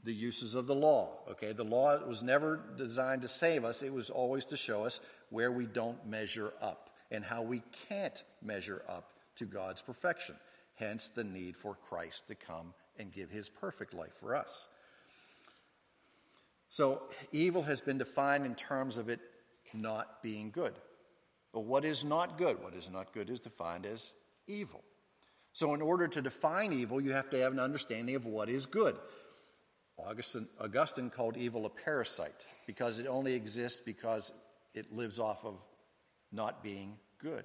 the 0.04 0.14
uses 0.14 0.56
of 0.56 0.68
the 0.68 0.76
law. 0.76 1.20
Okay, 1.30 1.54
the 1.54 1.64
law 1.64 1.98
was 2.06 2.24
never 2.24 2.62
designed 2.78 3.22
to 3.22 3.28
save 3.28 3.64
us, 3.64 3.84
it 3.84 3.94
was 3.94 4.10
always 4.10 4.46
to 4.46 4.58
show 4.58 4.86
us 4.86 5.00
where 5.30 5.52
we 5.52 5.66
don't 5.66 6.06
measure 6.06 6.54
up 6.62 6.90
and 7.12 7.24
how 7.24 7.42
we 7.42 7.62
can't 7.90 8.24
measure 8.42 8.84
up 8.88 9.12
to 9.36 9.46
God's 9.46 9.82
perfection. 9.82 10.36
Hence 10.76 11.10
the 11.10 11.24
need 11.24 11.56
for 11.56 11.76
Christ 11.76 12.28
to 12.30 12.36
come 12.36 12.74
and 12.98 13.12
give 13.12 13.30
his 13.30 13.50
perfect 13.50 13.94
life 13.94 14.14
for 14.20 14.36
us. 14.36 14.68
So, 16.70 17.02
evil 17.34 17.64
has 17.64 17.82
been 17.82 17.98
defined 17.98 18.46
in 18.46 18.56
terms 18.56 18.98
of 18.98 19.10
it 19.10 19.20
not 19.74 20.24
being 20.24 20.52
good. 20.52 20.74
But 21.54 21.62
what 21.62 21.84
is 21.84 22.06
not 22.06 22.38
good? 22.38 22.64
What 22.64 22.74
is 22.74 22.90
not 22.90 23.14
good 23.14 23.30
is 23.30 23.42
defined 23.42 23.86
as 23.86 24.14
evil. 24.48 24.82
So, 25.54 25.74
in 25.74 25.82
order 25.82 26.08
to 26.08 26.22
define 26.22 26.72
evil, 26.72 27.02
you 27.02 27.12
have 27.12 27.30
to 27.32 27.40
have 27.40 27.52
an 27.52 27.60
understanding 27.60 28.16
of 28.16 28.26
what 28.26 28.50
is 28.50 28.66
good. 28.66 28.96
Augustine, 30.08 30.48
Augustine 30.60 31.10
called 31.10 31.38
evil 31.38 31.66
a 31.66 31.70
parasite 31.70 32.46
because 32.66 33.00
it 33.00 33.08
only 33.08 33.34
exists 33.34 33.82
because 33.84 34.34
it 34.74 34.94
lives 34.94 35.20
off 35.20 35.46
of 35.46 35.56
not 36.32 36.64
being 36.64 36.98
good. 37.20 37.44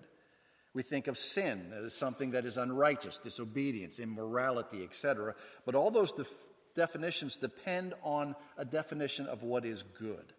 We 0.75 0.83
think 0.83 1.07
of 1.07 1.17
sin 1.17 1.73
as 1.73 1.95
something 1.95 2.33
that 2.33 2.45
is 2.45 2.59
unrighteous, 2.59 3.19
disobedience, 3.19 3.99
immorality, 3.99 4.85
etc. 4.85 5.35
But 5.65 5.75
all 5.75 5.91
those 5.91 6.13
def- 6.13 6.29
definitions 6.75 7.37
depend 7.37 7.95
on 8.03 8.37
a 8.59 8.65
definition 8.65 9.27
of 9.27 9.43
what 9.43 9.65
is 9.65 9.83
good. 9.83 10.33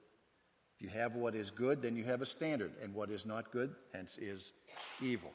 If 0.76 0.84
you 0.84 0.90
have 0.90 1.16
what 1.16 1.34
is 1.34 1.50
good, 1.50 1.82
then 1.82 1.96
you 1.96 2.04
have 2.04 2.22
a 2.22 2.26
standard, 2.26 2.72
and 2.84 2.94
what 2.94 3.10
is 3.10 3.26
not 3.26 3.52
good, 3.52 3.74
hence, 3.94 4.20
is 4.20 4.54
evil. 5.02 5.32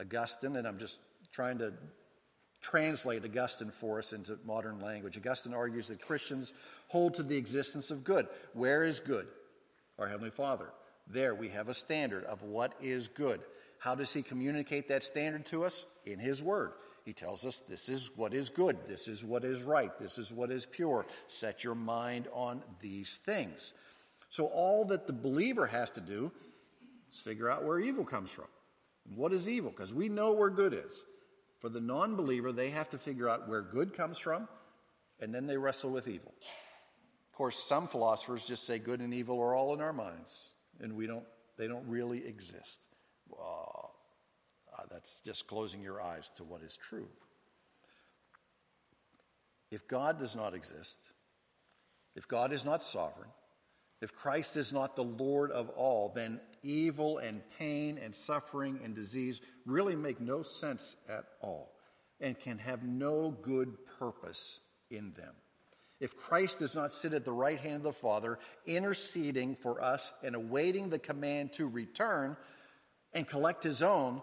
Augustine, 0.00 0.56
and 0.56 0.66
I'm 0.66 0.78
just 0.78 1.00
trying 1.32 1.58
to 1.58 1.74
translate 2.60 3.24
Augustine 3.24 3.70
for 3.70 3.98
us 3.98 4.12
into 4.12 4.38
modern 4.44 4.80
language. 4.80 5.16
Augustine 5.16 5.54
argues 5.54 5.88
that 5.88 6.00
Christians 6.00 6.52
hold 6.88 7.14
to 7.14 7.22
the 7.22 7.36
existence 7.36 7.90
of 7.90 8.04
good. 8.04 8.28
Where 8.52 8.84
is 8.84 9.00
good? 9.00 9.26
Our 9.98 10.08
Heavenly 10.08 10.30
Father. 10.30 10.70
There 11.06 11.34
we 11.34 11.48
have 11.48 11.68
a 11.68 11.74
standard 11.74 12.24
of 12.24 12.42
what 12.42 12.74
is 12.80 13.08
good. 13.08 13.40
How 13.78 13.94
does 13.94 14.12
He 14.12 14.22
communicate 14.22 14.88
that 14.88 15.04
standard 15.04 15.46
to 15.46 15.64
us? 15.64 15.86
In 16.04 16.18
His 16.18 16.42
Word. 16.42 16.72
He 17.04 17.14
tells 17.14 17.46
us 17.46 17.60
this 17.60 17.88
is 17.88 18.10
what 18.16 18.34
is 18.34 18.50
good, 18.50 18.76
this 18.86 19.08
is 19.08 19.24
what 19.24 19.42
is 19.42 19.62
right, 19.62 19.98
this 19.98 20.18
is 20.18 20.30
what 20.30 20.50
is 20.50 20.66
pure. 20.66 21.06
Set 21.26 21.64
your 21.64 21.74
mind 21.74 22.28
on 22.34 22.62
these 22.80 23.18
things. 23.24 23.72
So, 24.28 24.44
all 24.44 24.84
that 24.86 25.06
the 25.06 25.14
believer 25.14 25.66
has 25.66 25.90
to 25.92 26.02
do 26.02 26.30
is 27.10 27.18
figure 27.18 27.48
out 27.48 27.64
where 27.64 27.78
evil 27.78 28.04
comes 28.04 28.30
from. 28.30 28.44
What 29.14 29.32
is 29.32 29.48
evil? 29.48 29.70
Because 29.70 29.94
we 29.94 30.10
know 30.10 30.32
where 30.32 30.50
good 30.50 30.74
is. 30.74 31.02
For 31.60 31.68
the 31.68 31.80
non 31.80 32.16
believer, 32.16 32.52
they 32.52 32.70
have 32.70 32.90
to 32.90 32.98
figure 32.98 33.28
out 33.28 33.48
where 33.48 33.62
good 33.62 33.92
comes 33.92 34.18
from, 34.18 34.48
and 35.20 35.34
then 35.34 35.46
they 35.46 35.56
wrestle 35.56 35.90
with 35.90 36.08
evil. 36.08 36.32
Of 37.30 37.36
course, 37.36 37.58
some 37.58 37.86
philosophers 37.86 38.44
just 38.44 38.66
say 38.66 38.78
good 38.78 39.00
and 39.00 39.12
evil 39.12 39.40
are 39.40 39.54
all 39.54 39.74
in 39.74 39.80
our 39.80 39.92
minds, 39.92 40.50
and 40.80 40.94
we 40.94 41.06
don't, 41.06 41.24
they 41.56 41.68
don't 41.68 41.86
really 41.88 42.26
exist. 42.26 42.80
Uh, 43.32 43.88
that's 44.90 45.20
just 45.24 45.46
closing 45.46 45.82
your 45.82 46.00
eyes 46.00 46.30
to 46.36 46.44
what 46.44 46.62
is 46.62 46.76
true. 46.76 47.08
If 49.70 49.86
God 49.86 50.18
does 50.18 50.34
not 50.34 50.54
exist, 50.54 50.98
if 52.14 52.26
God 52.26 52.52
is 52.52 52.64
not 52.64 52.82
sovereign, 52.82 53.28
if 54.00 54.14
Christ 54.14 54.56
is 54.56 54.72
not 54.72 54.94
the 54.94 55.04
Lord 55.04 55.50
of 55.50 55.70
all, 55.70 56.12
then 56.14 56.40
evil 56.62 57.18
and 57.18 57.42
pain 57.58 57.98
and 57.98 58.14
suffering 58.14 58.80
and 58.84 58.94
disease 58.94 59.40
really 59.66 59.96
make 59.96 60.20
no 60.20 60.42
sense 60.42 60.96
at 61.08 61.24
all 61.40 61.74
and 62.20 62.38
can 62.38 62.58
have 62.58 62.84
no 62.84 63.36
good 63.42 63.76
purpose 63.98 64.60
in 64.90 65.12
them. 65.16 65.34
If 66.00 66.16
Christ 66.16 66.60
does 66.60 66.76
not 66.76 66.92
sit 66.92 67.12
at 67.12 67.24
the 67.24 67.32
right 67.32 67.58
hand 67.58 67.76
of 67.76 67.82
the 67.82 67.92
Father, 67.92 68.38
interceding 68.66 69.56
for 69.56 69.82
us 69.82 70.12
and 70.22 70.36
awaiting 70.36 70.90
the 70.90 70.98
command 70.98 71.52
to 71.54 71.66
return 71.66 72.36
and 73.12 73.26
collect 73.26 73.64
his 73.64 73.82
own, 73.82 74.22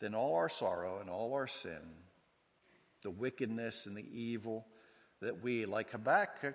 then 0.00 0.14
all 0.14 0.34
our 0.34 0.50
sorrow 0.50 0.98
and 1.00 1.08
all 1.08 1.32
our 1.32 1.46
sin, 1.46 1.80
the 3.02 3.10
wickedness 3.10 3.86
and 3.86 3.96
the 3.96 4.06
evil 4.12 4.66
that 5.22 5.42
we, 5.42 5.64
like 5.64 5.90
Habakkuk, 5.90 6.54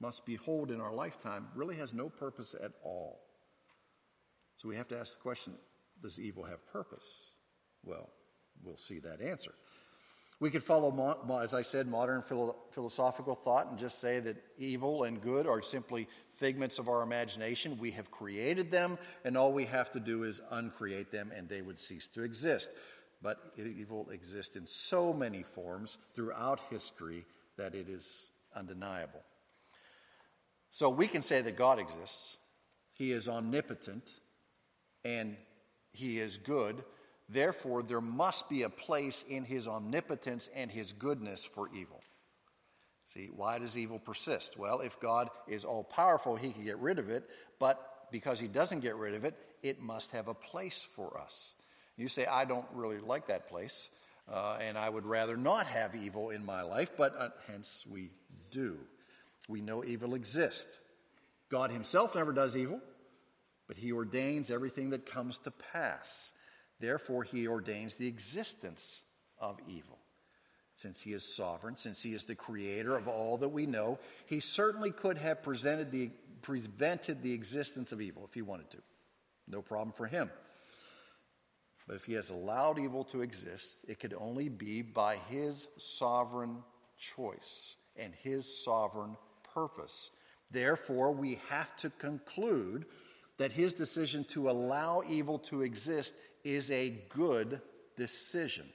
must 0.00 0.26
behold 0.26 0.70
in 0.70 0.80
our 0.80 0.92
lifetime 0.92 1.48
really 1.54 1.76
has 1.76 1.92
no 1.92 2.08
purpose 2.08 2.54
at 2.62 2.72
all. 2.84 3.20
So 4.54 4.68
we 4.68 4.76
have 4.76 4.88
to 4.88 4.98
ask 4.98 5.14
the 5.14 5.22
question 5.22 5.54
does 6.02 6.20
evil 6.20 6.44
have 6.44 6.66
purpose? 6.66 7.06
Well, 7.84 8.10
we'll 8.62 8.76
see 8.76 8.98
that 9.00 9.22
answer. 9.22 9.52
We 10.38 10.50
could 10.50 10.62
follow, 10.62 11.38
as 11.42 11.54
I 11.54 11.62
said, 11.62 11.88
modern 11.88 12.20
philosophical 12.20 13.34
thought 13.34 13.70
and 13.70 13.78
just 13.78 14.02
say 14.02 14.20
that 14.20 14.36
evil 14.58 15.04
and 15.04 15.18
good 15.18 15.46
are 15.46 15.62
simply 15.62 16.06
figments 16.34 16.78
of 16.78 16.90
our 16.90 17.02
imagination. 17.02 17.78
We 17.78 17.90
have 17.92 18.10
created 18.10 18.70
them, 18.70 18.98
and 19.24 19.34
all 19.34 19.50
we 19.50 19.64
have 19.64 19.90
to 19.92 20.00
do 20.00 20.24
is 20.24 20.42
uncreate 20.50 21.10
them, 21.10 21.32
and 21.34 21.48
they 21.48 21.62
would 21.62 21.80
cease 21.80 22.06
to 22.08 22.22
exist. 22.22 22.70
But 23.22 23.54
evil 23.56 24.10
exists 24.10 24.56
in 24.56 24.66
so 24.66 25.14
many 25.14 25.42
forms 25.42 25.96
throughout 26.14 26.60
history 26.68 27.24
that 27.56 27.74
it 27.74 27.88
is 27.88 28.26
undeniable. 28.54 29.22
So 30.76 30.90
we 30.90 31.08
can 31.08 31.22
say 31.22 31.40
that 31.40 31.56
God 31.56 31.78
exists, 31.78 32.36
He 32.92 33.10
is 33.10 33.30
omnipotent, 33.30 34.10
and 35.06 35.38
He 35.92 36.18
is 36.18 36.36
good. 36.36 36.84
Therefore, 37.30 37.82
there 37.82 38.02
must 38.02 38.50
be 38.50 38.62
a 38.62 38.68
place 38.68 39.24
in 39.26 39.44
His 39.44 39.66
omnipotence 39.66 40.50
and 40.54 40.70
His 40.70 40.92
goodness 40.92 41.46
for 41.46 41.70
evil. 41.74 42.02
See, 43.14 43.30
why 43.34 43.58
does 43.58 43.78
evil 43.78 43.98
persist? 43.98 44.58
Well, 44.58 44.80
if 44.80 45.00
God 45.00 45.30
is 45.48 45.64
all 45.64 45.82
powerful, 45.82 46.36
He 46.36 46.52
can 46.52 46.62
get 46.62 46.78
rid 46.78 46.98
of 46.98 47.08
it, 47.08 47.24
but 47.58 48.10
because 48.12 48.38
He 48.38 48.46
doesn't 48.46 48.80
get 48.80 48.96
rid 48.96 49.14
of 49.14 49.24
it, 49.24 49.34
it 49.62 49.80
must 49.80 50.10
have 50.10 50.28
a 50.28 50.34
place 50.34 50.86
for 50.94 51.18
us. 51.18 51.54
You 51.96 52.08
say, 52.08 52.26
I 52.26 52.44
don't 52.44 52.66
really 52.74 53.00
like 53.00 53.28
that 53.28 53.48
place, 53.48 53.88
uh, 54.30 54.58
and 54.60 54.76
I 54.76 54.90
would 54.90 55.06
rather 55.06 55.38
not 55.38 55.68
have 55.68 55.94
evil 55.94 56.28
in 56.28 56.44
my 56.44 56.60
life, 56.60 56.90
but 56.98 57.18
uh, 57.18 57.30
hence 57.46 57.82
we 57.90 58.10
do. 58.50 58.76
We 59.48 59.60
know 59.60 59.84
evil 59.84 60.14
exists. 60.14 60.78
God 61.48 61.70
Himself 61.70 62.14
never 62.14 62.32
does 62.32 62.56
evil, 62.56 62.80
but 63.68 63.76
He 63.76 63.92
ordains 63.92 64.50
everything 64.50 64.90
that 64.90 65.06
comes 65.06 65.38
to 65.38 65.50
pass. 65.50 66.32
Therefore, 66.80 67.22
He 67.22 67.46
ordains 67.46 67.96
the 67.96 68.08
existence 68.08 69.02
of 69.38 69.58
evil. 69.68 69.98
Since 70.74 71.00
He 71.00 71.12
is 71.12 71.24
sovereign, 71.34 71.76
since 71.76 72.02
He 72.02 72.12
is 72.12 72.24
the 72.24 72.34
creator 72.34 72.96
of 72.96 73.08
all 73.08 73.38
that 73.38 73.48
we 73.48 73.66
know, 73.66 73.98
He 74.26 74.40
certainly 74.40 74.90
could 74.90 75.18
have 75.18 75.42
the, 75.44 76.10
prevented 76.42 77.22
the 77.22 77.32
existence 77.32 77.92
of 77.92 78.00
evil 78.00 78.24
if 78.24 78.34
He 78.34 78.42
wanted 78.42 78.70
to. 78.72 78.78
No 79.48 79.62
problem 79.62 79.92
for 79.92 80.06
Him. 80.06 80.30
But 81.86 81.96
if 81.96 82.04
He 82.04 82.14
has 82.14 82.30
allowed 82.30 82.80
evil 82.80 83.04
to 83.04 83.22
exist, 83.22 83.78
it 83.86 84.00
could 84.00 84.14
only 84.18 84.48
be 84.48 84.82
by 84.82 85.16
His 85.28 85.68
sovereign 85.78 86.58
choice 86.98 87.76
and 87.96 88.12
His 88.12 88.64
sovereign 88.64 89.16
purpose. 89.56 90.10
Therefore, 90.50 91.12
we 91.12 91.40
have 91.48 91.74
to 91.78 91.88
conclude 91.88 92.84
that 93.38 93.52
his 93.52 93.72
decision 93.72 94.24
to 94.24 94.50
allow 94.50 95.02
evil 95.08 95.38
to 95.38 95.62
exist 95.62 96.14
is 96.44 96.70
a 96.70 96.90
good 97.08 97.62
decision. 97.96 98.68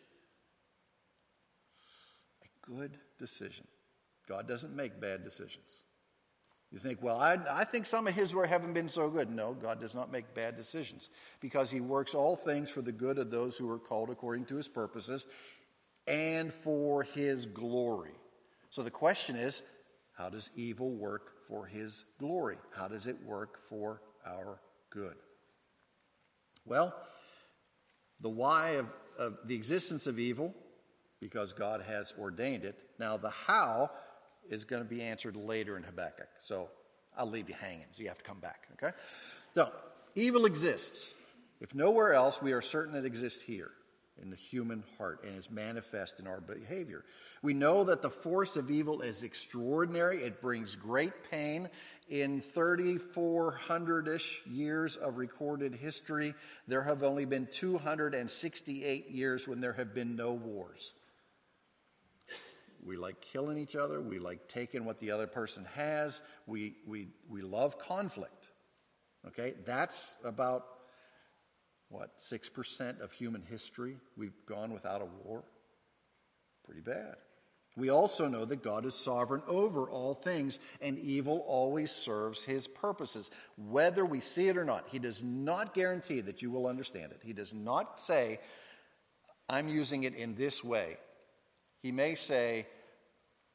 A 2.43 2.67
good 2.67 2.97
decision. 3.19 3.67
God 4.27 4.47
doesn't 4.47 4.75
make 4.75 5.00
bad 5.00 5.23
decisions. 5.23 5.85
You 6.71 6.79
think, 6.79 7.03
well, 7.03 7.19
I, 7.19 7.38
I 7.50 7.63
think 7.63 7.85
some 7.85 8.07
of 8.07 8.15
his 8.15 8.33
were 8.33 8.47
haven't 8.47 8.73
been 8.73 8.89
so 8.89 9.09
good. 9.09 9.29
No, 9.29 9.53
God 9.53 9.79
does 9.79 9.93
not 9.93 10.11
make 10.11 10.33
bad 10.33 10.55
decisions 10.55 11.09
because 11.41 11.69
he 11.69 11.81
works 11.81 12.15
all 12.15 12.35
things 12.35 12.71
for 12.71 12.81
the 12.81 12.93
good 12.93 13.19
of 13.19 13.29
those 13.29 13.55
who 13.55 13.69
are 13.69 13.79
called 13.79 14.09
according 14.09 14.45
to 14.45 14.55
his 14.55 14.67
purposes 14.67 15.27
and 16.07 16.51
for 16.51 17.03
his 17.03 17.45
glory. 17.45 18.15
So 18.69 18.83
the 18.83 18.91
question 18.91 19.35
is 19.35 19.61
how 20.13 20.30
does 20.30 20.50
evil 20.56 20.91
work 20.91 21.34
for 21.48 21.65
his 21.65 22.03
glory? 22.20 22.58
How 22.75 22.88
does 22.88 23.08
it 23.08 23.18
work 23.25 23.60
for 23.70 24.01
our 24.25 24.60
good? 24.89 25.15
Well, 26.65 26.94
the 28.20 28.30
why 28.30 28.72
of, 28.72 28.88
of 29.18 29.38
the 29.46 29.56
existence 29.56 30.08
of 30.08 30.20
evil 30.20 30.53
because 31.20 31.53
God 31.53 31.82
has 31.82 32.13
ordained 32.20 32.65
it. 32.65 32.84
Now, 33.00 33.18
the 33.18 33.30
how 33.30 33.91
is 34.50 34.63
going 34.63 34.82
to 34.82 34.89
be 34.89 35.01
answered 35.01 35.36
later 35.36 35.77
in 35.77 35.84
Habakkuk. 35.84 36.27
So 36.39 36.70
I'll 37.18 37.30
leave 37.30 37.48
you 37.48 37.56
hanging. 37.60 37.86
So 37.91 38.01
you 38.01 38.10
have 38.10 38.18
to 38.18 38.24
come 38.24 38.39
back, 38.39 38.68
okay? 38.74 38.96
So, 39.53 39.72
evil 40.15 40.46
exists. 40.46 41.13
If 41.60 41.75
nowhere 41.75 42.13
else, 42.13 42.41
we 42.41 42.53
are 42.53 42.62
certain 42.62 42.96
it 42.96 43.06
exists 43.06 43.41
here 43.41 43.72
in 44.22 44.30
the 44.30 44.36
human 44.36 44.84
heart 44.98 45.24
and 45.24 45.38
is 45.38 45.50
manifest 45.50 46.20
in 46.20 46.28
our 46.28 46.42
behavior. 46.42 47.04
We 47.42 47.54
know 47.54 47.84
that 47.86 48.01
the 48.01 48.10
force 48.10 48.56
of 48.56 48.70
evil 48.70 49.01
is 49.01 49.24
extraordinary. 49.24 50.24
It 50.24 50.42
brings 50.42 50.75
great 50.75 51.13
pain. 51.30 51.70
In 52.10 52.42
3,400 52.42 54.08
ish 54.08 54.42
years 54.46 54.98
of 54.98 55.18
recorded 55.18 55.75
history, 55.75 56.36
there 56.68 56.84
have 56.84 57.04
only 57.04 57.25
been 57.25 57.48
268 57.51 59.10
years 59.10 59.48
when 59.48 59.62
there 59.62 59.74
have 59.74 59.94
been 59.94 60.16
no 60.16 60.34
wars. 60.34 60.94
We 62.84 62.98
like 62.98 63.22
killing 63.22 63.58
each 63.58 63.75
other. 63.75 64.01
We 64.01 64.20
like 64.20 64.48
taking 64.48 64.86
what 64.86 65.00
the 65.00 65.12
other 65.12 65.28
person 65.28 65.66
has. 65.75 66.22
We, 66.48 66.75
we, 66.88 67.10
we 67.30 67.42
love 67.42 67.78
conflict. 67.78 68.48
Okay? 69.28 69.54
That's 69.66 70.16
about 70.24 70.66
what, 71.91 72.17
6% 72.17 73.01
of 73.01 73.12
human 73.12 73.43
history 73.43 73.98
we've 74.17 74.45
gone 74.45 74.74
without 74.74 75.01
a 75.01 75.07
war? 75.24 75.43
Pretty 76.65 76.81
bad. 76.81 77.15
We 77.77 77.89
also 77.89 78.27
know 78.27 78.43
that 78.45 78.63
God 78.63 78.86
is 78.86 78.95
sovereign 78.95 79.43
over 79.48 79.89
all 79.89 80.13
things, 80.13 80.60
and 80.81 81.00
evil 81.00 81.45
always 81.48 81.91
serves 81.91 82.43
his 82.43 82.67
purposes, 82.67 83.31
whether 83.55 84.05
we 84.05 84.19
see 84.19 84.50
it 84.50 84.57
or 84.57 84.65
not. 84.65 84.88
He 84.89 85.00
does 85.00 85.24
not 85.24 85.74
guarantee 85.74 86.21
that 86.21 86.41
you 86.41 86.51
will 86.51 86.67
understand 86.67 87.12
it. 87.12 87.21
He 87.24 87.31
does 87.31 87.53
not 87.53 88.00
say, 88.00 88.39
I'm 89.48 89.69
using 89.69 90.03
it 90.03 90.15
in 90.15 90.36
this 90.36 90.63
way. 90.63 90.98
He 91.81 91.91
may 91.91 92.15
say, 92.15 92.67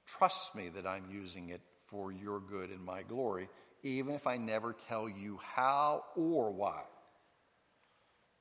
Trust 0.07 0.55
me 0.55 0.69
that 0.69 0.87
I'm 0.87 1.05
using 1.11 1.49
it 1.49 1.61
for 1.87 2.13
your 2.13 2.39
good 2.39 2.71
and 2.71 2.81
my 2.81 3.03
glory, 3.03 3.49
even 3.83 4.15
if 4.15 4.27
I 4.27 4.37
never 4.37 4.73
tell 4.73 5.09
you 5.09 5.39
how 5.43 6.05
or 6.15 6.53
why. 6.53 6.83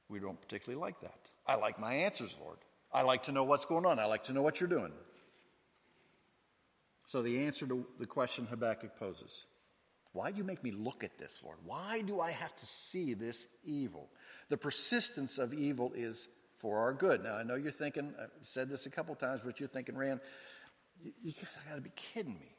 We 0.10 0.20
don't 0.20 0.40
particularly 0.40 0.80
like 0.80 1.00
that. 1.02 1.20
I 1.48 1.56
like 1.56 1.80
my 1.80 1.94
answers, 1.94 2.36
Lord. 2.42 2.58
I 2.94 3.02
like 3.02 3.24
to 3.24 3.32
know 3.32 3.44
what's 3.44 3.66
going 3.66 3.86
on. 3.86 4.00
I 4.00 4.06
like 4.06 4.24
to 4.26 4.34
know 4.34 4.42
what 4.42 4.60
you're 4.60 4.70
doing. 4.70 4.92
So, 7.08 7.22
the 7.22 7.46
answer 7.46 7.68
to 7.68 7.86
the 8.00 8.06
question 8.06 8.46
Habakkuk 8.46 8.98
poses 8.98 9.46
why 10.16 10.32
do 10.32 10.38
you 10.38 10.46
make 10.46 10.64
me 10.64 10.72
look 10.72 11.04
at 11.04 11.18
this, 11.18 11.42
Lord? 11.44 11.58
Why 11.66 12.02
do 12.02 12.22
I 12.22 12.32
have 12.32 12.56
to 12.56 12.66
see 12.66 13.14
this 13.14 13.48
evil? 13.66 14.10
The 14.48 14.56
persistence 14.56 15.38
of 15.38 15.54
evil 15.54 15.92
is 15.94 16.30
for 16.60 16.78
our 16.80 16.94
good. 16.94 17.22
Now, 17.22 17.36
I 17.36 17.44
know 17.44 17.56
you're 17.56 17.70
thinking, 17.70 18.14
I've 18.18 18.30
said 18.44 18.70
this 18.70 18.86
a 18.86 18.90
couple 18.90 19.14
times, 19.16 19.42
but 19.44 19.60
you're 19.60 19.68
thinking, 19.68 19.98
Rand, 19.98 20.22
you, 21.04 21.12
you 21.22 21.34
got 21.68 21.76
to 21.76 21.82
be 21.82 21.92
kidding 21.98 22.40
me. 22.40 22.56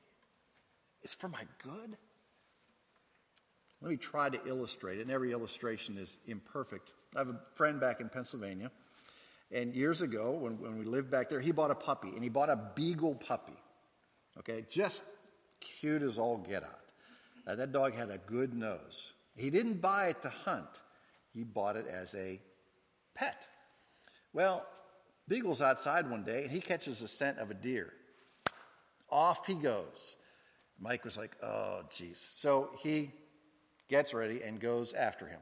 It's 1.03 1.15
for 1.15 1.29
my 1.29 1.45
good? 1.63 1.97
Let 3.81 3.91
me 3.91 3.97
try 3.97 4.29
to 4.29 4.39
illustrate 4.47 4.99
it, 4.99 5.03
and 5.03 5.11
every 5.11 5.33
illustration 5.33 5.97
is 5.97 6.19
imperfect. 6.27 6.93
I 7.17 7.21
have 7.21 7.29
a 7.29 7.41
friend 7.55 7.81
back 7.81 8.01
in 8.01 8.09
Pennsylvania, 8.09 8.71
and 9.51 9.75
years 9.75 10.03
ago, 10.03 10.33
when, 10.33 10.61
when 10.61 10.79
we 10.79 10.85
lived 10.85 11.11
back 11.11 11.29
there, 11.29 11.41
he 11.41 11.53
bought 11.53 11.71
a 11.71 11.75
puppy, 11.75 12.09
and 12.09 12.23
he 12.23 12.29
bought 12.29 12.51
a 12.51 12.59
beagle 12.75 13.15
puppy. 13.15 13.57
Okay, 14.39 14.65
just 14.69 15.05
cute 15.61 16.03
as 16.03 16.19
all 16.19 16.37
get 16.37 16.63
out. 16.63 16.81
Uh, 17.47 17.55
that 17.55 17.73
dog 17.73 17.95
had 17.95 18.11
a 18.11 18.19
good 18.19 18.55
nose. 18.55 19.13
He 19.37 19.51
didn't 19.51 19.81
buy 19.81 20.09
it 20.09 20.23
to 20.23 20.29
hunt, 20.29 20.69
he 21.33 21.43
bought 21.43 21.77
it 21.77 21.87
as 21.87 22.15
a 22.15 22.41
pet. 23.15 23.47
Well, 24.33 24.67
Beagle's 25.29 25.61
outside 25.61 26.09
one 26.11 26.23
day, 26.23 26.43
and 26.43 26.53
he 26.53 26.61
catches 26.61 27.03
a 27.03 27.09
scent 27.09 27.39
of 27.39 27.51
a 27.51 27.55
deer. 27.55 27.93
Off 29.11 29.47
he 29.47 29.55
goes. 29.55 30.17
Mike 30.79 31.05
was 31.05 31.17
like, 31.17 31.37
oh, 31.43 31.81
geez. 31.97 32.27
So 32.35 32.71
he 32.83 33.13
gets 33.89 34.13
ready 34.13 34.43
and 34.43 34.61
goes 34.61 34.93
after 34.93 35.27
him. 35.27 35.41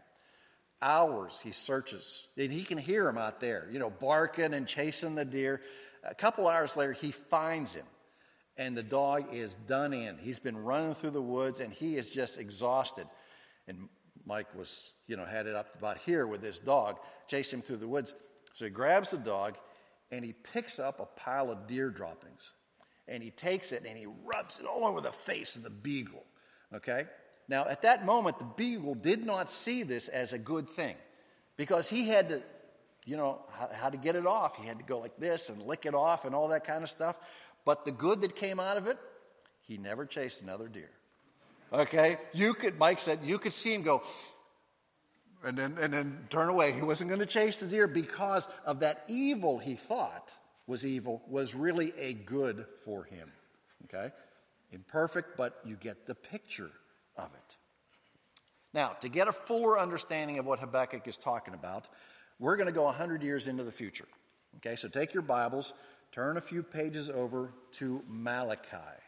Hours 0.82 1.40
he 1.40 1.52
searches, 1.52 2.26
and 2.36 2.52
he 2.52 2.64
can 2.64 2.78
hear 2.78 3.08
him 3.08 3.16
out 3.16 3.40
there, 3.40 3.68
you 3.70 3.78
know, 3.78 3.90
barking 3.90 4.52
and 4.54 4.66
chasing 4.66 5.14
the 5.14 5.24
deer. 5.24 5.62
A 6.02 6.14
couple 6.14 6.46
hours 6.46 6.76
later, 6.76 6.92
he 6.92 7.10
finds 7.10 7.74
him, 7.74 7.86
and 8.56 8.76
the 8.76 8.82
dog 8.82 9.32
is 9.32 9.54
done 9.66 9.94
in. 9.94 10.18
He's 10.18 10.38
been 10.38 10.58
running 10.58 10.94
through 10.94 11.12
the 11.12 11.22
woods, 11.22 11.60
and 11.60 11.72
he 11.72 11.96
is 11.96 12.10
just 12.10 12.38
exhausted. 12.38 13.06
And 13.66 13.88
Mike 14.26 14.54
was, 14.54 14.92
you 15.06 15.16
know, 15.16 15.24
had 15.24 15.46
it 15.46 15.54
up 15.54 15.74
about 15.76 15.98
here 15.98 16.26
with 16.26 16.42
this 16.42 16.58
dog, 16.58 16.98
chase 17.28 17.52
him 17.52 17.62
through 17.62 17.78
the 17.78 17.88
woods. 17.88 18.14
So 18.52 18.66
he 18.66 18.70
grabs 18.70 19.10
the 19.10 19.18
dog, 19.18 19.56
and 20.10 20.24
he 20.24 20.32
picks 20.32 20.78
up 20.78 21.00
a 21.00 21.06
pile 21.18 21.50
of 21.50 21.66
deer 21.66 21.90
droppings, 21.90 22.52
and 23.08 23.22
he 23.22 23.30
takes 23.30 23.72
it 23.72 23.84
and 23.86 23.98
he 23.98 24.06
rubs 24.06 24.60
it 24.60 24.66
all 24.66 24.86
over 24.86 25.00
the 25.00 25.12
face 25.12 25.56
of 25.56 25.62
the 25.62 25.70
beagle. 25.70 26.24
Okay? 26.74 27.06
Now, 27.48 27.66
at 27.66 27.82
that 27.82 28.04
moment, 28.04 28.38
the 28.38 28.44
beagle 28.44 28.94
did 28.94 29.24
not 29.24 29.50
see 29.50 29.82
this 29.82 30.08
as 30.08 30.32
a 30.32 30.38
good 30.38 30.68
thing 30.68 30.96
because 31.56 31.88
he 31.88 32.08
had 32.08 32.28
to, 32.30 32.42
you 33.04 33.16
know, 33.16 33.42
how, 33.72 33.90
to 33.90 33.96
get 33.96 34.16
it 34.16 34.26
off. 34.26 34.56
He 34.56 34.66
had 34.66 34.78
to 34.78 34.84
go 34.84 34.98
like 34.98 35.16
this 35.18 35.50
and 35.50 35.62
lick 35.62 35.84
it 35.86 35.94
off 35.94 36.24
and 36.24 36.34
all 36.34 36.48
that 36.48 36.64
kind 36.66 36.82
of 36.82 36.90
stuff. 36.90 37.18
But 37.64 37.84
the 37.84 37.92
good 37.92 38.22
that 38.22 38.34
came 38.34 38.58
out 38.58 38.76
of 38.76 38.86
it, 38.86 38.98
he 39.66 39.76
never 39.76 40.06
chased 40.06 40.42
another 40.42 40.68
deer. 40.68 40.90
Okay? 41.72 42.18
You 42.32 42.54
could, 42.54 42.78
Mike 42.78 43.00
said, 43.00 43.20
you 43.24 43.38
could 43.38 43.52
see 43.52 43.74
him 43.74 43.82
go, 43.82 44.02
and 45.44 45.56
then, 45.56 45.76
and 45.78 45.92
then 45.92 46.26
turn 46.30 46.48
away. 46.48 46.72
He 46.72 46.82
wasn't 46.82 47.10
going 47.10 47.20
to 47.20 47.26
chase 47.26 47.58
the 47.58 47.66
deer 47.66 47.86
because 47.86 48.48
of 48.64 48.80
that 48.80 49.04
evil 49.08 49.58
he 49.58 49.74
thought 49.74 50.30
was 50.66 50.86
evil, 50.86 51.22
was 51.28 51.54
really 51.54 51.92
a 51.98 52.14
good 52.14 52.64
for 52.84 53.04
him. 53.04 53.30
Okay? 53.84 54.12
Imperfect, 54.72 55.36
but 55.36 55.60
you 55.64 55.76
get 55.76 56.06
the 56.06 56.14
picture 56.14 56.70
of 57.16 57.30
it. 57.34 57.56
Now, 58.72 58.88
to 59.00 59.08
get 59.08 59.28
a 59.28 59.32
fuller 59.32 59.78
understanding 59.78 60.38
of 60.38 60.46
what 60.46 60.58
Habakkuk 60.58 61.06
is 61.06 61.16
talking 61.16 61.54
about, 61.54 61.88
we're 62.38 62.56
going 62.56 62.66
to 62.66 62.72
go 62.72 62.84
100 62.84 63.22
years 63.22 63.46
into 63.46 63.62
the 63.62 63.70
future. 63.70 64.08
Okay, 64.56 64.76
so 64.76 64.88
take 64.88 65.14
your 65.14 65.22
Bibles, 65.22 65.74
turn 66.12 66.36
a 66.36 66.40
few 66.40 66.62
pages 66.62 67.08
over 67.08 67.52
to 67.72 68.02
Malachi. 68.08 69.00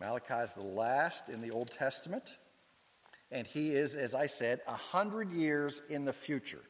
Malachi 0.00 0.34
is 0.34 0.52
the 0.52 0.62
last 0.62 1.30
in 1.30 1.40
the 1.40 1.50
Old 1.50 1.70
Testament, 1.70 2.36
and 3.30 3.46
he 3.46 3.70
is, 3.70 3.94
as 3.94 4.14
I 4.14 4.26
said, 4.26 4.60
100 4.66 5.32
years 5.32 5.80
in 5.88 6.04
the 6.04 6.12
future. 6.12 6.62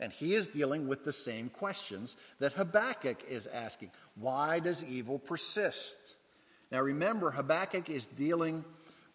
And 0.00 0.12
he 0.12 0.34
is 0.34 0.46
dealing 0.46 0.86
with 0.86 1.04
the 1.04 1.12
same 1.12 1.48
questions 1.48 2.16
that 2.38 2.52
Habakkuk 2.52 3.24
is 3.28 3.48
asking. 3.48 3.90
Why 4.18 4.60
does 4.60 4.84
evil 4.84 5.18
persist? 5.18 6.16
Now 6.70 6.80
remember, 6.80 7.30
Habakkuk 7.30 7.88
is 7.88 8.06
dealing 8.06 8.64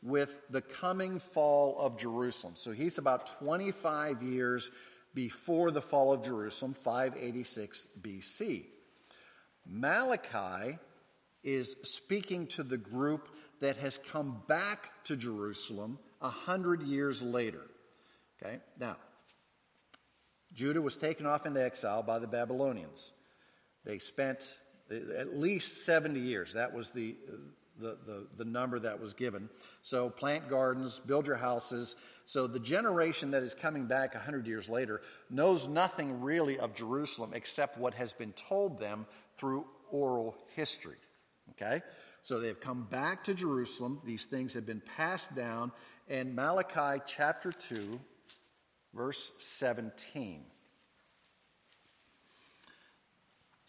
with 0.02 0.42
the 0.50 0.62
coming 0.62 1.20
fall 1.20 1.78
of 1.80 1.98
Jerusalem. 1.98 2.54
So 2.56 2.72
he's 2.72 2.98
about 2.98 3.40
25 3.40 4.22
years 4.22 4.72
before 5.14 5.72
the 5.72 5.82
fall 5.82 6.12
of 6.12 6.24
Jerusalem, 6.24 6.74
586 6.74 7.88
BC. 8.02 8.66
Malachi 9.66 10.78
is 11.44 11.76
speaking 11.84 12.48
to 12.48 12.64
the 12.64 12.78
group 12.78 13.30
that 13.62 13.78
has 13.78 13.98
come 13.98 14.42
back 14.48 14.92
to 15.06 15.16
Jerusalem 15.16 16.00
a 16.22 16.30
hundred 16.30 16.82
years 16.84 17.22
later. 17.22 17.62
Okay, 18.42 18.60
now 18.80 18.98
Judah 20.54 20.82
was 20.82 20.98
taken 20.98 21.26
off 21.26 21.46
into 21.46 21.64
exile 21.64 22.04
by 22.04 22.20
the 22.20 22.28
Babylonians. 22.28 23.12
They 23.86 24.00
spent 24.00 24.56
at 24.92 25.38
least 25.38 25.86
70 25.86 26.20
years. 26.20 26.54
That 26.54 26.74
was 26.74 26.92
the, 26.92 27.16
the, 27.80 27.98
the, 28.06 28.28
the, 28.38 28.46
number 28.46 28.80
that 28.80 29.00
was 29.00 29.14
given. 29.14 29.50
So 29.82 30.10
plant 30.10 30.50
gardens, 30.50 31.00
build 31.06 31.28
your 31.28 31.38
houses. 31.38 31.96
So 32.26 32.48
the 32.48 32.60
generation 32.60 33.32
that 33.32 33.44
is 33.44 33.54
coming 33.54 33.86
back 33.86 34.14
100 34.14 34.46
years 34.46 34.70
later 34.70 35.02
knows 35.30 35.68
nothing 35.68 36.22
really 36.22 36.60
of 36.60 36.76
Jerusalem 36.76 37.32
except 37.34 37.78
what 37.78 37.94
has 37.96 38.14
been 38.14 38.34
told 38.34 38.80
them 38.80 39.06
through 39.38 39.66
oral 39.92 40.36
history. 40.56 40.98
Okay? 41.52 41.82
So 42.22 42.40
they've 42.40 42.60
come 42.60 42.84
back 42.90 43.24
to 43.26 43.34
Jerusalem. 43.34 44.02
These 44.06 44.26
things 44.26 44.54
have 44.54 44.66
been 44.66 44.82
passed 44.96 45.36
down. 45.36 45.72
And 46.08 46.36
Malachi 46.36 47.02
chapter 47.06 47.52
2, 47.52 48.00
verse 48.94 49.32
17. 49.40 50.46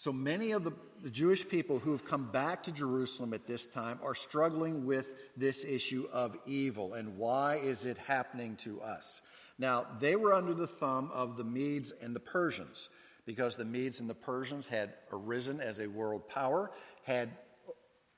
So 0.05 0.13
many 0.13 0.53
of 0.53 0.65
the, 0.65 0.73
the, 1.03 1.09
Jewish 1.09 1.49
people 1.49 1.79
who 1.79 1.93
have 1.93 2.05
come 2.05 2.31
back 2.31 2.63
to 2.65 2.73
Jerusalem 2.73 3.33
at 3.33 3.47
this 3.47 3.65
time 3.65 3.99
are 4.03 4.15
struggling 4.15 4.85
with 4.85 5.15
this 5.35 5.65
issue 5.65 6.07
of 6.13 6.37
evil 6.45 6.93
and 6.93 7.17
why 7.17 7.57
is 7.57 7.87
it 7.87 7.97
happening 7.97 8.57
to 8.57 8.83
us? 8.83 9.23
Now, 9.59 9.87
they 10.01 10.15
were 10.15 10.35
under 10.35 10.53
the 10.53 10.67
thumb 10.67 11.11
of 11.15 11.39
the 11.39 11.45
Medes 11.45 11.95
and 12.03 12.15
the 12.15 12.21
Persians 12.21 12.91
because 13.25 13.57
the 13.57 13.65
Medes 13.65 14.01
and 14.01 14.11
the 14.11 14.15
Persians 14.15 14.69
had 14.69 14.93
arisen 15.11 15.59
as 15.59 15.79
a 15.79 15.87
world 15.87 16.29
power, 16.29 16.71
had 17.05 17.31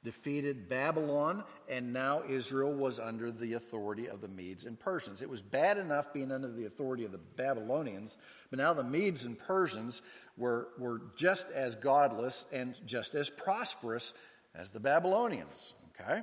defeated 0.07 0.69
Babylon, 0.69 1.43
and 1.69 1.93
now 1.93 2.23
Israel 2.29 2.73
was 2.73 3.01
under 3.01 3.33
the 3.33 3.55
authority 3.55 4.09
of 4.09 4.21
the 4.21 4.29
Medes 4.29 4.65
and 4.65 4.79
Persians. 4.79 5.21
It 5.21 5.29
was 5.29 5.43
bad 5.43 5.79
enough 5.79 6.13
being 6.13 6.31
under 6.31 6.51
the 6.51 6.67
authority 6.67 7.05
of 7.05 7.11
the 7.11 7.19
Babylonians, 7.19 8.17
but 8.49 8.61
now 8.61 8.73
the 8.73 8.85
Medes 8.85 9.25
and 9.25 9.37
Persians 9.37 10.03
were, 10.37 10.69
were 10.79 11.01
just 11.17 11.51
as 11.51 11.77
godless 11.77 12.47
and 12.53 12.79
just 12.87 13.15
as 13.15 13.31
prosperous 13.31 14.13
as 14.55 14.71
the 14.71 14.81
Babylonians. 14.81 15.75
Okay? 16.01 16.23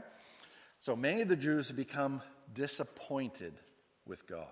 So 0.80 0.96
many 0.96 1.22
of 1.22 1.28
the 1.28 1.36
Jews 1.36 1.68
have 1.68 1.78
become 1.78 2.22
disappointed 2.54 3.54
with 4.06 4.28
God. 4.28 4.48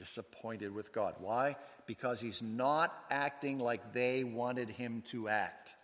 disappointed 0.00 0.74
with 0.74 0.92
God. 0.92 1.14
Why? 1.18 1.56
Because 1.86 2.20
he's 2.20 2.40
not 2.40 2.94
acting 3.10 3.58
like 3.58 3.92
they 3.92 4.24
wanted 4.24 4.70
him 4.70 5.02
to 5.08 5.28
act. 5.28 5.74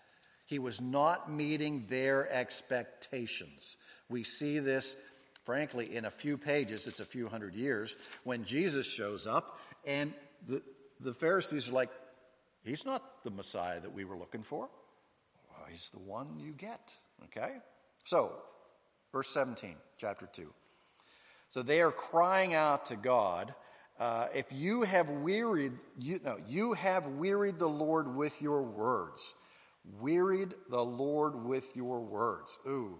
He 0.46 0.58
was 0.58 0.80
not 0.80 1.30
meeting 1.30 1.84
their 1.88 2.30
expectations. 2.32 3.76
We 4.08 4.22
see 4.22 4.58
this, 4.58 4.96
frankly, 5.44 5.94
in 5.94 6.06
a 6.06 6.10
few 6.10 6.38
pages, 6.38 6.86
it's 6.86 7.00
a 7.00 7.04
few 7.04 7.28
hundred 7.28 7.54
years, 7.54 7.96
when 8.24 8.44
Jesus 8.44 8.86
shows 8.86 9.26
up, 9.26 9.58
and 9.84 10.14
the, 10.48 10.62
the 11.00 11.12
Pharisees 11.12 11.68
are 11.68 11.72
like, 11.72 11.90
He's 12.66 12.84
not 12.84 13.24
the 13.24 13.30
Messiah 13.30 13.80
that 13.80 13.92
we 13.92 14.04
were 14.04 14.18
looking 14.18 14.42
for. 14.42 14.68
Well, 15.48 15.66
he's 15.70 15.90
the 15.90 15.98
one 15.98 16.38
you 16.38 16.52
get. 16.52 16.90
Okay? 17.24 17.54
So, 18.04 18.32
verse 19.12 19.28
17, 19.30 19.76
chapter 19.96 20.28
2. 20.32 20.52
So 21.50 21.62
they 21.62 21.80
are 21.80 21.92
crying 21.92 22.54
out 22.54 22.86
to 22.86 22.96
God. 22.96 23.54
Uh, 23.98 24.26
if 24.34 24.46
you 24.52 24.82
have 24.82 25.08
wearied, 25.08 25.72
you, 25.98 26.20
no, 26.22 26.38
you 26.46 26.74
have 26.74 27.06
wearied 27.06 27.58
the 27.58 27.68
Lord 27.68 28.14
with 28.14 28.42
your 28.42 28.62
words 28.62 29.34
wearied 30.00 30.54
the 30.68 30.84
Lord 30.84 31.44
with 31.44 31.76
your 31.76 32.00
words. 32.00 32.58
Ooh, 32.66 32.98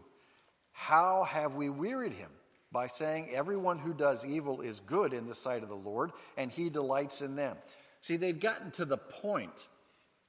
how 0.72 1.24
have 1.24 1.54
we 1.54 1.68
wearied 1.68 2.12
him? 2.12 2.30
By 2.72 2.88
saying, 2.88 3.30
Everyone 3.32 3.78
who 3.78 3.94
does 3.94 4.24
evil 4.24 4.60
is 4.60 4.80
good 4.80 5.12
in 5.12 5.26
the 5.26 5.34
sight 5.34 5.62
of 5.62 5.68
the 5.68 5.74
Lord, 5.74 6.12
and 6.36 6.50
he 6.50 6.68
delights 6.68 7.22
in 7.22 7.36
them. 7.36 7.56
See, 8.00 8.16
they've 8.16 8.38
gotten 8.38 8.70
to 8.72 8.84
the 8.84 8.96
point 8.96 9.68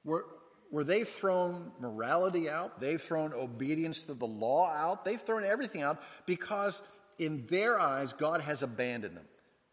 where, 0.02 0.24
where 0.70 0.84
they've 0.84 1.08
thrown 1.08 1.72
morality 1.80 2.48
out, 2.48 2.80
they've 2.80 3.00
thrown 3.00 3.32
obedience 3.32 4.02
to 4.02 4.14
the 4.14 4.26
law 4.26 4.70
out, 4.70 5.04
they've 5.04 5.20
thrown 5.20 5.44
everything 5.44 5.82
out 5.82 6.02
because, 6.26 6.82
in 7.18 7.46
their 7.46 7.78
eyes, 7.78 8.12
God 8.12 8.40
has 8.40 8.62
abandoned 8.62 9.16
them 9.16 9.26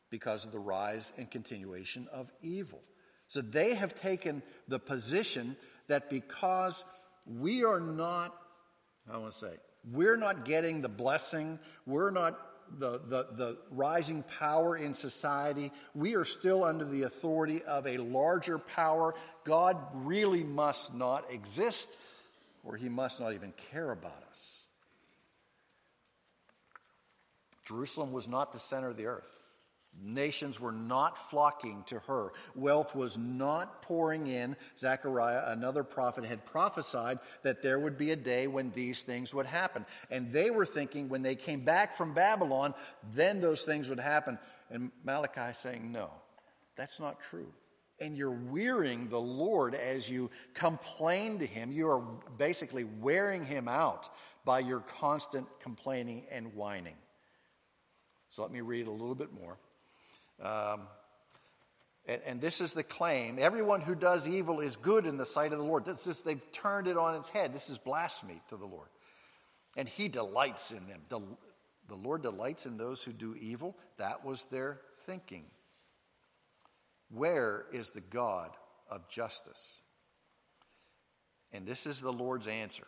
because 0.09 0.45
of 0.45 0.51
the 0.51 0.59
rise 0.59 1.13
and 1.17 1.29
continuation 1.29 2.07
of 2.13 2.31
evil. 2.41 2.81
So 3.27 3.41
they 3.41 3.73
have 3.75 3.95
taken 3.95 4.43
the 4.67 4.79
position 4.79 5.57
that 5.87 6.09
because 6.09 6.85
we 7.25 7.63
are 7.63 7.79
not, 7.79 8.35
I 9.11 9.17
want 9.17 9.33
to 9.33 9.39
say, 9.39 9.53
we're 9.91 10.17
not 10.17 10.45
getting 10.45 10.81
the 10.81 10.89
blessing, 10.89 11.59
we're 11.85 12.11
not 12.11 12.39
the, 12.77 12.99
the, 13.07 13.27
the 13.31 13.57
rising 13.71 14.23
power 14.39 14.75
in 14.75 14.93
society, 14.93 15.71
we 15.93 16.15
are 16.15 16.25
still 16.25 16.63
under 16.63 16.85
the 16.85 17.03
authority 17.03 17.63
of 17.63 17.87
a 17.87 17.97
larger 17.97 18.57
power. 18.57 19.15
God 19.43 19.77
really 19.93 20.43
must 20.43 20.93
not 20.93 21.31
exist, 21.31 21.89
or 22.63 22.75
he 22.75 22.89
must 22.89 23.19
not 23.19 23.33
even 23.33 23.53
care 23.71 23.91
about 23.91 24.23
us. 24.29 24.59
Jerusalem 27.65 28.11
was 28.11 28.27
not 28.27 28.53
the 28.53 28.59
center 28.59 28.89
of 28.89 28.97
the 28.97 29.07
earth. 29.07 29.34
Nations 30.03 30.59
were 30.59 30.71
not 30.71 31.29
flocking 31.29 31.83
to 31.87 31.99
her. 31.99 32.33
Wealth 32.53 32.95
was 32.95 33.17
not 33.17 33.81
pouring 33.81 34.27
in. 34.27 34.55
Zechariah, 34.77 35.43
another 35.47 35.83
prophet, 35.83 36.25
had 36.25 36.45
prophesied 36.45 37.19
that 37.43 37.63
there 37.63 37.79
would 37.79 37.97
be 37.97 38.11
a 38.11 38.15
day 38.15 38.47
when 38.47 38.71
these 38.71 39.03
things 39.03 39.33
would 39.33 39.45
happen. 39.45 39.85
And 40.11 40.31
they 40.33 40.51
were 40.51 40.65
thinking 40.65 41.07
when 41.07 41.21
they 41.21 41.35
came 41.35 41.61
back 41.61 41.95
from 41.95 42.13
Babylon, 42.13 42.73
then 43.13 43.39
those 43.39 43.63
things 43.63 43.87
would 43.89 43.99
happen. 43.99 44.37
And 44.69 44.91
Malachi 45.03 45.53
saying, 45.53 45.91
No, 45.91 46.09
that's 46.75 46.99
not 46.99 47.21
true. 47.21 47.51
And 48.01 48.17
you're 48.17 48.31
wearing 48.31 49.07
the 49.07 49.21
Lord 49.21 49.73
as 49.73 50.09
you 50.09 50.29
complain 50.53 51.39
to 51.39 51.45
him. 51.45 51.71
You 51.71 51.89
are 51.89 52.03
basically 52.37 52.83
wearing 52.83 53.45
him 53.45 53.69
out 53.69 54.09
by 54.43 54.59
your 54.59 54.81
constant 54.81 55.47
complaining 55.61 56.25
and 56.29 56.53
whining. 56.53 56.95
So 58.29 58.41
let 58.41 58.51
me 58.51 58.59
read 58.59 58.87
a 58.87 58.91
little 58.91 59.15
bit 59.15 59.33
more. 59.33 59.57
Um, 60.41 60.81
and, 62.07 62.21
and, 62.25 62.41
this 62.41 62.61
is 62.61 62.73
the 62.73 62.83
claim 62.83 63.37
everyone 63.39 63.81
who 63.81 63.95
does 63.95 64.27
evil 64.27 64.59
is 64.59 64.75
good 64.75 65.07
in 65.07 65.17
the 65.17 65.25
sight 65.25 65.53
of 65.53 65.59
the 65.59 65.63
Lord. 65.63 65.85
This 65.85 66.05
is, 66.07 66.21
they've 66.21 66.51
turned 66.51 66.87
it 66.87 66.97
on 66.97 67.15
its 67.15 67.29
head. 67.29 67.53
This 67.53 67.69
is 67.69 67.77
blasphemy 67.77 68.41
to 68.49 68.57
the 68.57 68.65
Lord. 68.65 68.89
And 69.77 69.87
he 69.87 70.07
delights 70.09 70.71
in 70.71 70.85
them. 70.87 71.01
The, 71.09 71.21
the 71.87 71.95
Lord 71.95 72.21
delights 72.21 72.65
in 72.65 72.77
those 72.77 73.01
who 73.01 73.13
do 73.13 73.35
evil. 73.35 73.77
That 73.97 74.25
was 74.25 74.43
their 74.45 74.81
thinking. 75.05 75.45
Where 77.09 77.65
is 77.71 77.91
the 77.91 78.01
God 78.01 78.51
of 78.89 79.07
justice? 79.09 79.81
And 81.53 81.65
this 81.65 81.85
is 81.85 82.01
the 82.01 82.13
Lord's 82.13 82.47
answer 82.47 82.87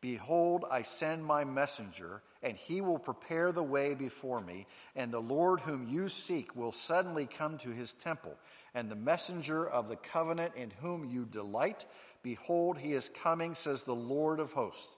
Behold, 0.00 0.64
I 0.70 0.82
send 0.82 1.24
my 1.24 1.44
messenger, 1.44 2.22
and 2.42 2.56
he 2.56 2.80
will 2.80 2.98
prepare 2.98 3.52
the 3.52 3.62
way 3.62 3.94
before 3.94 4.40
me. 4.40 4.66
And 4.96 5.12
the 5.12 5.20
Lord 5.20 5.60
whom 5.60 5.86
you 5.88 6.08
seek 6.08 6.56
will 6.56 6.72
suddenly 6.72 7.26
come 7.26 7.58
to 7.58 7.70
his 7.70 7.92
temple. 7.92 8.34
And 8.74 8.90
the 8.90 8.96
messenger 8.96 9.68
of 9.68 9.88
the 9.88 9.96
covenant 9.96 10.54
in 10.56 10.70
whom 10.80 11.04
you 11.04 11.26
delight, 11.26 11.84
behold, 12.22 12.78
he 12.78 12.92
is 12.92 13.10
coming, 13.22 13.54
says 13.54 13.82
the 13.82 13.94
Lord 13.94 14.40
of 14.40 14.52
hosts. 14.52 14.96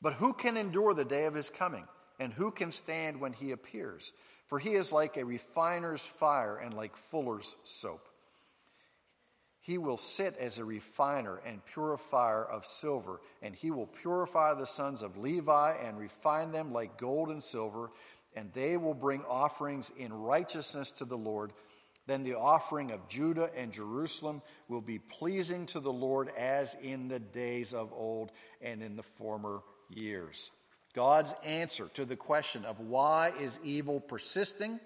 But 0.00 0.14
who 0.14 0.32
can 0.32 0.56
endure 0.56 0.94
the 0.94 1.04
day 1.04 1.26
of 1.26 1.34
his 1.34 1.48
coming? 1.48 1.84
And 2.18 2.32
who 2.32 2.50
can 2.50 2.72
stand 2.72 3.20
when 3.20 3.32
he 3.32 3.52
appears? 3.52 4.12
For 4.46 4.58
he 4.58 4.70
is 4.70 4.92
like 4.92 5.16
a 5.16 5.24
refiner's 5.24 6.04
fire 6.04 6.56
and 6.56 6.74
like 6.74 6.96
fuller's 6.96 7.56
soap. 7.62 8.08
He 9.62 9.78
will 9.78 9.96
sit 9.96 10.36
as 10.38 10.58
a 10.58 10.64
refiner 10.64 11.40
and 11.46 11.64
purifier 11.64 12.44
of 12.44 12.66
silver, 12.66 13.20
and 13.42 13.54
he 13.54 13.70
will 13.70 13.86
purify 13.86 14.54
the 14.54 14.66
sons 14.66 15.02
of 15.02 15.16
Levi 15.16 15.76
and 15.80 15.96
refine 15.96 16.50
them 16.50 16.72
like 16.72 16.98
gold 16.98 17.30
and 17.30 17.40
silver, 17.40 17.92
and 18.34 18.52
they 18.54 18.76
will 18.76 18.92
bring 18.92 19.22
offerings 19.24 19.92
in 19.96 20.12
righteousness 20.12 20.90
to 20.90 21.04
the 21.04 21.16
Lord. 21.16 21.52
Then 22.08 22.24
the 22.24 22.34
offering 22.34 22.90
of 22.90 23.08
Judah 23.08 23.50
and 23.56 23.70
Jerusalem 23.70 24.42
will 24.66 24.80
be 24.80 24.98
pleasing 24.98 25.66
to 25.66 25.78
the 25.78 25.92
Lord 25.92 26.30
as 26.36 26.76
in 26.82 27.06
the 27.06 27.20
days 27.20 27.72
of 27.72 27.92
old 27.92 28.32
and 28.60 28.82
in 28.82 28.96
the 28.96 29.04
former 29.04 29.62
years. 29.88 30.50
God's 30.92 31.36
answer 31.44 31.88
to 31.94 32.04
the 32.04 32.16
question 32.16 32.64
of 32.64 32.80
why 32.80 33.32
is 33.40 33.60
evil 33.62 34.00
persisting? 34.00 34.80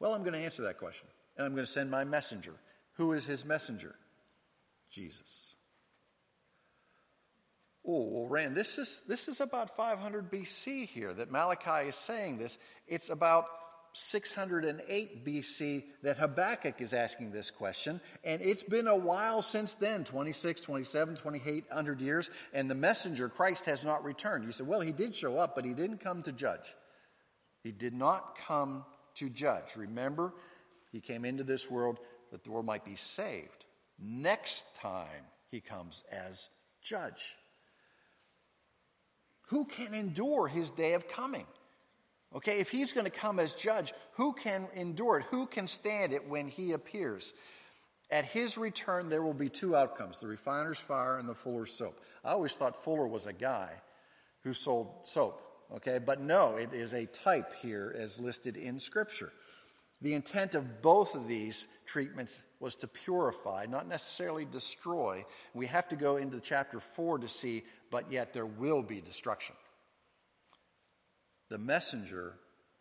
Well, 0.00 0.14
I'm 0.14 0.22
going 0.22 0.32
to 0.32 0.38
answer 0.38 0.62
that 0.62 0.78
question, 0.78 1.06
and 1.36 1.44
I'm 1.44 1.52
going 1.52 1.66
to 1.66 1.70
send 1.70 1.90
my 1.90 2.04
messenger 2.04 2.54
who 2.98 3.12
is 3.12 3.24
his 3.24 3.44
messenger? 3.44 3.94
Jesus. 4.90 5.54
Oh, 7.86 8.06
well, 8.10 8.28
Rand, 8.28 8.54
this 8.54 8.76
is, 8.76 9.02
this 9.08 9.28
is 9.28 9.40
about 9.40 9.74
500 9.74 10.30
BC 10.30 10.86
here 10.88 11.14
that 11.14 11.30
Malachi 11.30 11.88
is 11.88 11.94
saying 11.94 12.36
this. 12.36 12.58
It's 12.86 13.08
about 13.08 13.46
608 13.94 15.24
BC 15.24 15.84
that 16.02 16.18
Habakkuk 16.18 16.80
is 16.80 16.92
asking 16.92 17.30
this 17.30 17.50
question. 17.50 18.00
And 18.24 18.42
it's 18.42 18.62
been 18.62 18.88
a 18.88 18.96
while 18.96 19.42
since 19.42 19.74
then 19.74 20.04
26, 20.04 20.60
27, 20.60 21.16
2800 21.16 22.00
years. 22.00 22.30
And 22.52 22.70
the 22.70 22.74
messenger, 22.74 23.28
Christ, 23.28 23.64
has 23.66 23.84
not 23.84 24.04
returned. 24.04 24.44
You 24.44 24.52
said, 24.52 24.66
well, 24.66 24.80
he 24.80 24.92
did 24.92 25.14
show 25.14 25.38
up, 25.38 25.54
but 25.54 25.64
he 25.64 25.72
didn't 25.72 25.98
come 25.98 26.22
to 26.24 26.32
judge. 26.32 26.74
He 27.62 27.72
did 27.72 27.94
not 27.94 28.36
come 28.46 28.84
to 29.14 29.30
judge. 29.30 29.76
Remember, 29.76 30.34
he 30.92 31.00
came 31.00 31.24
into 31.24 31.44
this 31.44 31.70
world 31.70 31.98
that 32.30 32.44
the 32.44 32.50
world 32.50 32.66
might 32.66 32.84
be 32.84 32.96
saved. 32.96 33.64
Next 33.98 34.66
time 34.80 35.24
he 35.50 35.60
comes 35.60 36.04
as 36.10 36.48
judge. 36.82 37.36
Who 39.48 39.64
can 39.64 39.94
endure 39.94 40.46
his 40.46 40.70
day 40.70 40.92
of 40.92 41.08
coming? 41.08 41.46
Okay, 42.34 42.58
if 42.58 42.68
he's 42.68 42.92
going 42.92 43.06
to 43.06 43.10
come 43.10 43.38
as 43.38 43.54
judge, 43.54 43.94
who 44.12 44.34
can 44.34 44.68
endure 44.74 45.18
it? 45.18 45.24
Who 45.30 45.46
can 45.46 45.66
stand 45.66 46.12
it 46.12 46.28
when 46.28 46.48
he 46.48 46.72
appears? 46.72 47.32
At 48.10 48.26
his 48.26 48.58
return, 48.58 49.08
there 49.08 49.22
will 49.22 49.34
be 49.34 49.48
two 49.48 49.74
outcomes 49.74 50.18
the 50.18 50.26
refiner's 50.26 50.78
fire 50.78 51.18
and 51.18 51.28
the 51.28 51.34
fuller's 51.34 51.72
soap. 51.72 52.00
I 52.24 52.30
always 52.30 52.54
thought 52.54 52.82
Fuller 52.82 53.06
was 53.06 53.26
a 53.26 53.32
guy 53.32 53.70
who 54.44 54.52
sold 54.52 54.92
soap, 55.04 55.42
okay, 55.76 55.98
but 55.98 56.20
no, 56.20 56.56
it 56.56 56.72
is 56.72 56.92
a 56.92 57.06
type 57.06 57.54
here 57.60 57.94
as 57.98 58.18
listed 58.18 58.56
in 58.56 58.78
Scripture. 58.78 59.32
The 60.00 60.14
intent 60.14 60.54
of 60.54 60.80
both 60.80 61.14
of 61.14 61.26
these 61.26 61.66
treatments 61.84 62.40
was 62.60 62.76
to 62.76 62.86
purify, 62.88 63.66
not 63.68 63.88
necessarily 63.88 64.44
destroy. 64.44 65.24
We 65.54 65.66
have 65.66 65.88
to 65.88 65.96
go 65.96 66.16
into 66.16 66.40
chapter 66.40 66.78
4 66.78 67.18
to 67.18 67.28
see, 67.28 67.64
but 67.90 68.10
yet 68.12 68.32
there 68.32 68.46
will 68.46 68.82
be 68.82 69.00
destruction. 69.00 69.56
The 71.48 71.58
messenger 71.58 72.34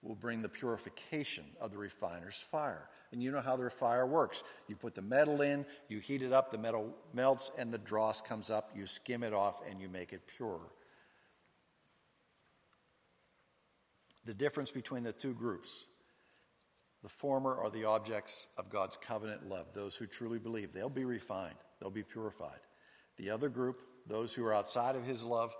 will 0.03 0.15
bring 0.15 0.41
the 0.41 0.49
purification 0.49 1.45
of 1.59 1.71
the 1.71 1.77
refiner's 1.77 2.37
fire. 2.37 2.87
And 3.11 3.23
you 3.23 3.31
know 3.31 3.41
how 3.41 3.55
the 3.55 3.69
fire 3.71 4.05
works. 4.05 4.43
You 4.67 4.75
put 4.75 4.93
the 4.93 5.01
metal 5.01 5.41
in, 5.41 5.65
you 5.87 5.99
heat 5.99 6.21
it 6.21 6.33
up, 6.33 6.51
the 6.51 6.57
metal 6.57 6.93
melts, 7.13 7.51
and 7.57 7.73
the 7.73 7.77
dross 7.79 8.21
comes 8.21 8.51
up. 8.51 8.71
You 8.75 8.85
skim 8.85 9.23
it 9.23 9.33
off, 9.33 9.61
and 9.67 9.81
you 9.81 9.89
make 9.89 10.13
it 10.13 10.27
pure. 10.27 10.59
The 14.25 14.33
difference 14.33 14.71
between 14.71 15.03
the 15.03 15.13
two 15.13 15.33
groups 15.33 15.85
the 17.03 17.09
former 17.09 17.55
are 17.55 17.69
the 17.69 17.85
objects 17.85 18.47
of 18.57 18.69
God's 18.69 18.97
covenant 18.97 19.47
love, 19.47 19.67
those 19.73 19.95
who 19.95 20.07
truly 20.07 20.39
believe. 20.39 20.73
They'll 20.73 20.89
be 20.89 21.05
refined, 21.05 21.55
they'll 21.79 21.89
be 21.89 22.03
purified. 22.03 22.59
The 23.17 23.29
other 23.29 23.49
group, 23.49 23.81
those 24.07 24.33
who 24.33 24.45
are 24.45 24.53
outside 24.53 24.95
of 24.95 25.03
his 25.03 25.23
love, 25.23 25.55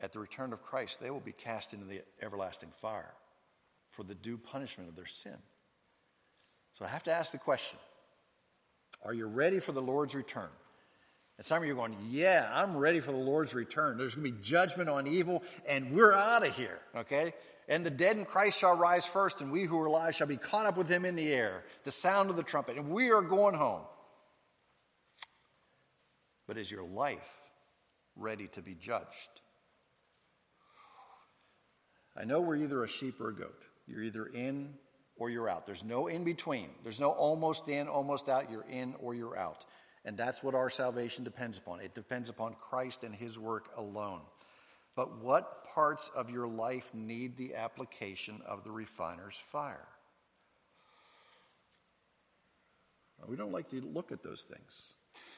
at 0.00 0.12
the 0.12 0.18
return 0.18 0.52
of 0.52 0.62
Christ, 0.62 1.00
they 1.00 1.10
will 1.10 1.20
be 1.20 1.32
cast 1.32 1.74
into 1.74 1.84
the 1.84 2.02
everlasting 2.22 2.70
fire 2.80 3.12
for 3.90 4.02
the 4.02 4.14
due 4.14 4.38
punishment 4.38 4.88
of 4.88 4.96
their 4.96 5.06
sin. 5.06 5.36
So 6.72 6.84
I 6.84 6.88
have 6.88 7.02
to 7.04 7.12
ask 7.12 7.32
the 7.32 7.38
question 7.38 7.78
Are 9.04 9.12
you 9.12 9.26
ready 9.26 9.60
for 9.60 9.72
the 9.72 9.82
Lord's 9.82 10.14
return? 10.14 10.48
And 11.36 11.46
some 11.46 11.58
of 11.58 11.64
you 11.64 11.72
are 11.72 11.76
going, 11.76 11.96
Yeah, 12.08 12.50
I'm 12.52 12.76
ready 12.76 13.00
for 13.00 13.12
the 13.12 13.18
Lord's 13.18 13.54
return. 13.54 13.98
There's 13.98 14.14
going 14.14 14.26
to 14.26 14.32
be 14.32 14.42
judgment 14.42 14.88
on 14.88 15.06
evil, 15.06 15.42
and 15.66 15.92
we're 15.92 16.12
out 16.12 16.46
of 16.46 16.54
here, 16.54 16.78
okay? 16.96 17.34
And 17.70 17.86
the 17.86 17.90
dead 17.90 18.16
in 18.16 18.24
Christ 18.24 18.58
shall 18.58 18.76
rise 18.76 19.06
first, 19.06 19.40
and 19.40 19.52
we 19.52 19.62
who 19.62 19.78
are 19.78 19.86
alive 19.86 20.16
shall 20.16 20.26
be 20.26 20.36
caught 20.36 20.66
up 20.66 20.76
with 20.76 20.88
him 20.88 21.04
in 21.04 21.14
the 21.14 21.32
air, 21.32 21.62
the 21.84 21.92
sound 21.92 22.28
of 22.28 22.34
the 22.34 22.42
trumpet, 22.42 22.76
and 22.76 22.90
we 22.90 23.12
are 23.12 23.22
going 23.22 23.54
home. 23.54 23.82
But 26.48 26.58
is 26.58 26.68
your 26.68 26.82
life 26.82 27.30
ready 28.16 28.48
to 28.48 28.60
be 28.60 28.74
judged? 28.74 29.40
I 32.16 32.24
know 32.24 32.40
we're 32.40 32.56
either 32.56 32.82
a 32.82 32.88
sheep 32.88 33.20
or 33.20 33.28
a 33.28 33.34
goat. 33.34 33.62
You're 33.86 34.02
either 34.02 34.26
in 34.26 34.74
or 35.16 35.30
you're 35.30 35.48
out. 35.48 35.64
There's 35.64 35.84
no 35.84 36.08
in 36.08 36.24
between. 36.24 36.70
There's 36.82 36.98
no 36.98 37.10
almost 37.10 37.68
in, 37.68 37.86
almost 37.86 38.28
out. 38.28 38.50
You're 38.50 38.66
in 38.68 38.96
or 38.98 39.14
you're 39.14 39.38
out. 39.38 39.64
And 40.04 40.16
that's 40.16 40.42
what 40.42 40.56
our 40.56 40.70
salvation 40.70 41.22
depends 41.22 41.58
upon. 41.58 41.80
It 41.80 41.94
depends 41.94 42.28
upon 42.28 42.56
Christ 42.60 43.04
and 43.04 43.14
his 43.14 43.38
work 43.38 43.70
alone. 43.76 44.22
But 45.00 45.22
what 45.22 45.64
parts 45.64 46.10
of 46.14 46.28
your 46.28 46.46
life 46.46 46.90
need 46.92 47.38
the 47.38 47.54
application 47.54 48.42
of 48.44 48.64
the 48.64 48.70
refiner's 48.70 49.34
fire? 49.34 49.88
We 53.26 53.34
don't 53.34 53.50
like 53.50 53.70
to 53.70 53.80
look 53.80 54.12
at 54.12 54.22
those 54.22 54.42
things. 54.42 54.92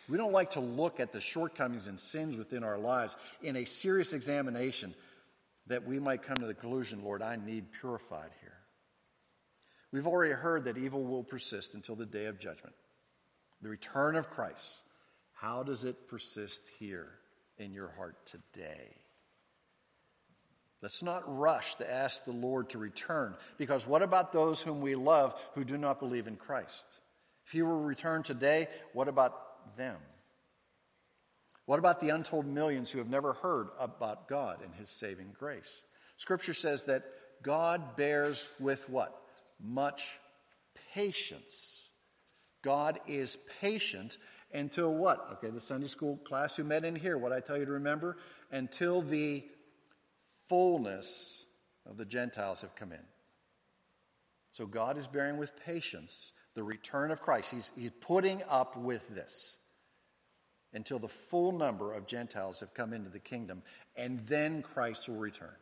We 0.08 0.18
don't 0.18 0.32
like 0.32 0.50
to 0.50 0.60
look 0.60 0.98
at 0.98 1.12
the 1.12 1.20
shortcomings 1.20 1.86
and 1.86 2.00
sins 2.00 2.36
within 2.36 2.64
our 2.64 2.76
lives 2.76 3.16
in 3.40 3.54
a 3.54 3.64
serious 3.64 4.14
examination 4.14 4.96
that 5.68 5.86
we 5.86 6.00
might 6.00 6.24
come 6.24 6.40
to 6.40 6.46
the 6.48 6.54
conclusion, 6.54 7.04
Lord, 7.04 7.22
I 7.22 7.36
need 7.36 7.70
purified 7.70 8.30
here. 8.40 8.58
We've 9.92 10.08
already 10.08 10.34
heard 10.34 10.64
that 10.64 10.76
evil 10.76 11.04
will 11.04 11.22
persist 11.22 11.74
until 11.74 11.94
the 11.94 12.04
day 12.04 12.24
of 12.24 12.40
judgment, 12.40 12.74
the 13.60 13.70
return 13.70 14.16
of 14.16 14.28
Christ. 14.28 14.82
How 15.34 15.62
does 15.62 15.84
it 15.84 16.08
persist 16.08 16.62
here 16.80 17.10
in 17.58 17.72
your 17.72 17.92
heart 17.96 18.16
today? 18.26 18.96
Let's 20.82 21.02
not 21.02 21.22
rush 21.26 21.76
to 21.76 21.90
ask 21.90 22.24
the 22.24 22.32
Lord 22.32 22.70
to 22.70 22.78
return, 22.78 23.36
because 23.56 23.86
what 23.86 24.02
about 24.02 24.32
those 24.32 24.60
whom 24.60 24.80
we 24.80 24.96
love 24.96 25.40
who 25.54 25.64
do 25.64 25.78
not 25.78 26.00
believe 26.00 26.26
in 26.26 26.36
Christ? 26.36 26.86
If 27.46 27.52
he 27.52 27.62
will 27.62 27.80
return 27.80 28.24
today, 28.24 28.66
what 28.92 29.06
about 29.06 29.76
them? 29.76 29.96
What 31.66 31.78
about 31.78 32.00
the 32.00 32.10
untold 32.10 32.46
millions 32.46 32.90
who 32.90 32.98
have 32.98 33.08
never 33.08 33.34
heard 33.34 33.68
about 33.78 34.28
God 34.28 34.58
and 34.64 34.74
his 34.74 34.88
saving 34.88 35.36
grace? 35.38 35.84
Scripture 36.16 36.54
says 36.54 36.84
that 36.84 37.04
God 37.42 37.96
bears 37.96 38.50
with 38.58 38.88
what? 38.90 39.16
Much 39.60 40.18
patience. 40.94 41.88
God 42.62 42.98
is 43.06 43.38
patient 43.60 44.18
until 44.52 44.92
what? 44.92 45.28
Okay, 45.34 45.50
the 45.50 45.60
Sunday 45.60 45.86
school 45.86 46.16
class 46.18 46.56
who 46.56 46.64
met 46.64 46.84
in 46.84 46.96
here, 46.96 47.16
what 47.16 47.32
I 47.32 47.40
tell 47.40 47.56
you 47.56 47.64
to 47.66 47.72
remember? 47.72 48.16
Until 48.50 49.00
the 49.00 49.44
fullness 50.48 51.44
of 51.86 51.96
the 51.96 52.04
Gentiles 52.04 52.60
have 52.60 52.74
come 52.74 52.92
in. 52.92 53.04
So 54.52 54.66
God 54.66 54.96
is 54.96 55.06
bearing 55.06 55.38
with 55.38 55.56
patience 55.64 56.32
the 56.54 56.62
return 56.62 57.10
of 57.10 57.22
Christ. 57.22 57.50
He's, 57.50 57.72
he's 57.76 57.90
putting 58.00 58.42
up 58.48 58.76
with 58.76 59.08
this 59.08 59.56
until 60.74 60.98
the 60.98 61.08
full 61.08 61.52
number 61.52 61.92
of 61.92 62.06
Gentiles 62.06 62.60
have 62.60 62.74
come 62.74 62.92
into 62.92 63.10
the 63.10 63.18
kingdom, 63.18 63.62
and 63.96 64.26
then 64.26 64.62
Christ 64.62 65.08
will 65.08 65.16
return. 65.16 65.54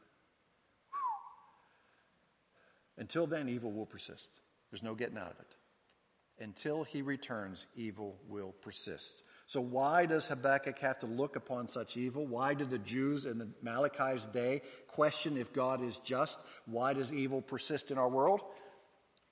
Until 2.99 3.27
then, 3.27 3.49
evil 3.49 3.73
will 3.73 3.87
persist. 3.87 4.29
There's 4.71 4.83
no 4.83 4.95
getting 4.95 5.19
out 5.19 5.33
of 5.33 5.40
it. 5.40 6.45
Until 6.45 6.85
he 6.85 7.03
returns, 7.03 7.66
evil 7.75 8.19
will 8.29 8.53
persist. 8.61 9.25
So, 9.51 9.61
why 9.61 10.07
does 10.07 10.29
Habakkuk 10.29 10.79
have 10.79 11.01
to 11.01 11.07
look 11.07 11.35
upon 11.35 11.67
such 11.67 11.97
evil? 11.97 12.25
Why 12.25 12.55
do 12.55 12.65
the 12.65 12.79
Jews 12.79 13.27
in 13.27 13.37
the 13.37 13.49
Malachi's 13.65 14.27
day 14.27 14.63
question 14.87 15.37
if 15.37 15.53
God 15.53 15.83
is 15.83 15.97
just? 16.05 16.39
Why 16.67 16.93
does 16.93 17.13
evil 17.13 17.43
persist 17.43 17.91
in 17.91 17.99
our 17.99 18.09
world? 18.09 18.43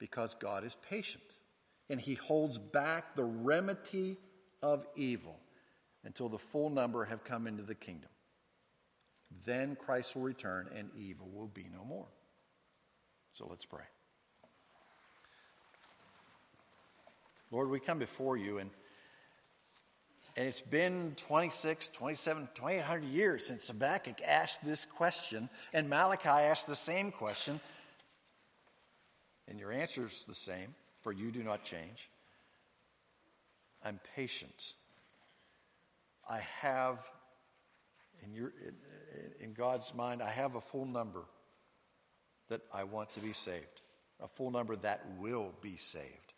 Because 0.00 0.34
God 0.34 0.64
is 0.64 0.76
patient 0.90 1.22
and 1.88 2.00
he 2.00 2.14
holds 2.14 2.58
back 2.58 3.14
the 3.14 3.22
remedy 3.22 4.16
of 4.60 4.88
evil 4.96 5.38
until 6.02 6.28
the 6.28 6.36
full 6.36 6.68
number 6.68 7.04
have 7.04 7.22
come 7.22 7.46
into 7.46 7.62
the 7.62 7.76
kingdom. 7.76 8.10
Then 9.44 9.76
Christ 9.76 10.16
will 10.16 10.22
return 10.22 10.68
and 10.76 10.90
evil 10.98 11.28
will 11.32 11.46
be 11.46 11.68
no 11.72 11.84
more. 11.84 12.08
So 13.32 13.46
let's 13.48 13.66
pray. 13.66 13.86
Lord, 17.52 17.70
we 17.70 17.78
come 17.78 18.00
before 18.00 18.36
you 18.36 18.58
and 18.58 18.70
and 20.38 20.46
it's 20.46 20.60
been 20.60 21.14
26, 21.16 21.88
27, 21.88 22.48
2800 22.54 23.04
years 23.08 23.44
since 23.44 23.66
Habakkuk 23.66 24.22
asked 24.24 24.64
this 24.64 24.84
question, 24.84 25.48
and 25.72 25.90
Malachi 25.90 26.28
asked 26.28 26.68
the 26.68 26.76
same 26.76 27.10
question. 27.10 27.58
And 29.48 29.58
your 29.58 29.72
answer 29.72 30.06
is 30.06 30.24
the 30.28 30.34
same, 30.34 30.76
for 31.02 31.10
you 31.10 31.32
do 31.32 31.42
not 31.42 31.64
change. 31.64 32.08
I'm 33.84 33.98
patient. 34.14 34.74
I 36.30 36.38
have, 36.60 37.00
in, 38.22 38.32
your, 38.32 38.52
in, 38.64 39.46
in 39.46 39.52
God's 39.54 39.92
mind, 39.92 40.22
I 40.22 40.30
have 40.30 40.54
a 40.54 40.60
full 40.60 40.86
number 40.86 41.24
that 42.48 42.60
I 42.72 42.84
want 42.84 43.12
to 43.14 43.20
be 43.20 43.32
saved, 43.32 43.82
a 44.20 44.28
full 44.28 44.52
number 44.52 44.76
that 44.76 45.04
will 45.18 45.52
be 45.62 45.76
saved. 45.76 46.32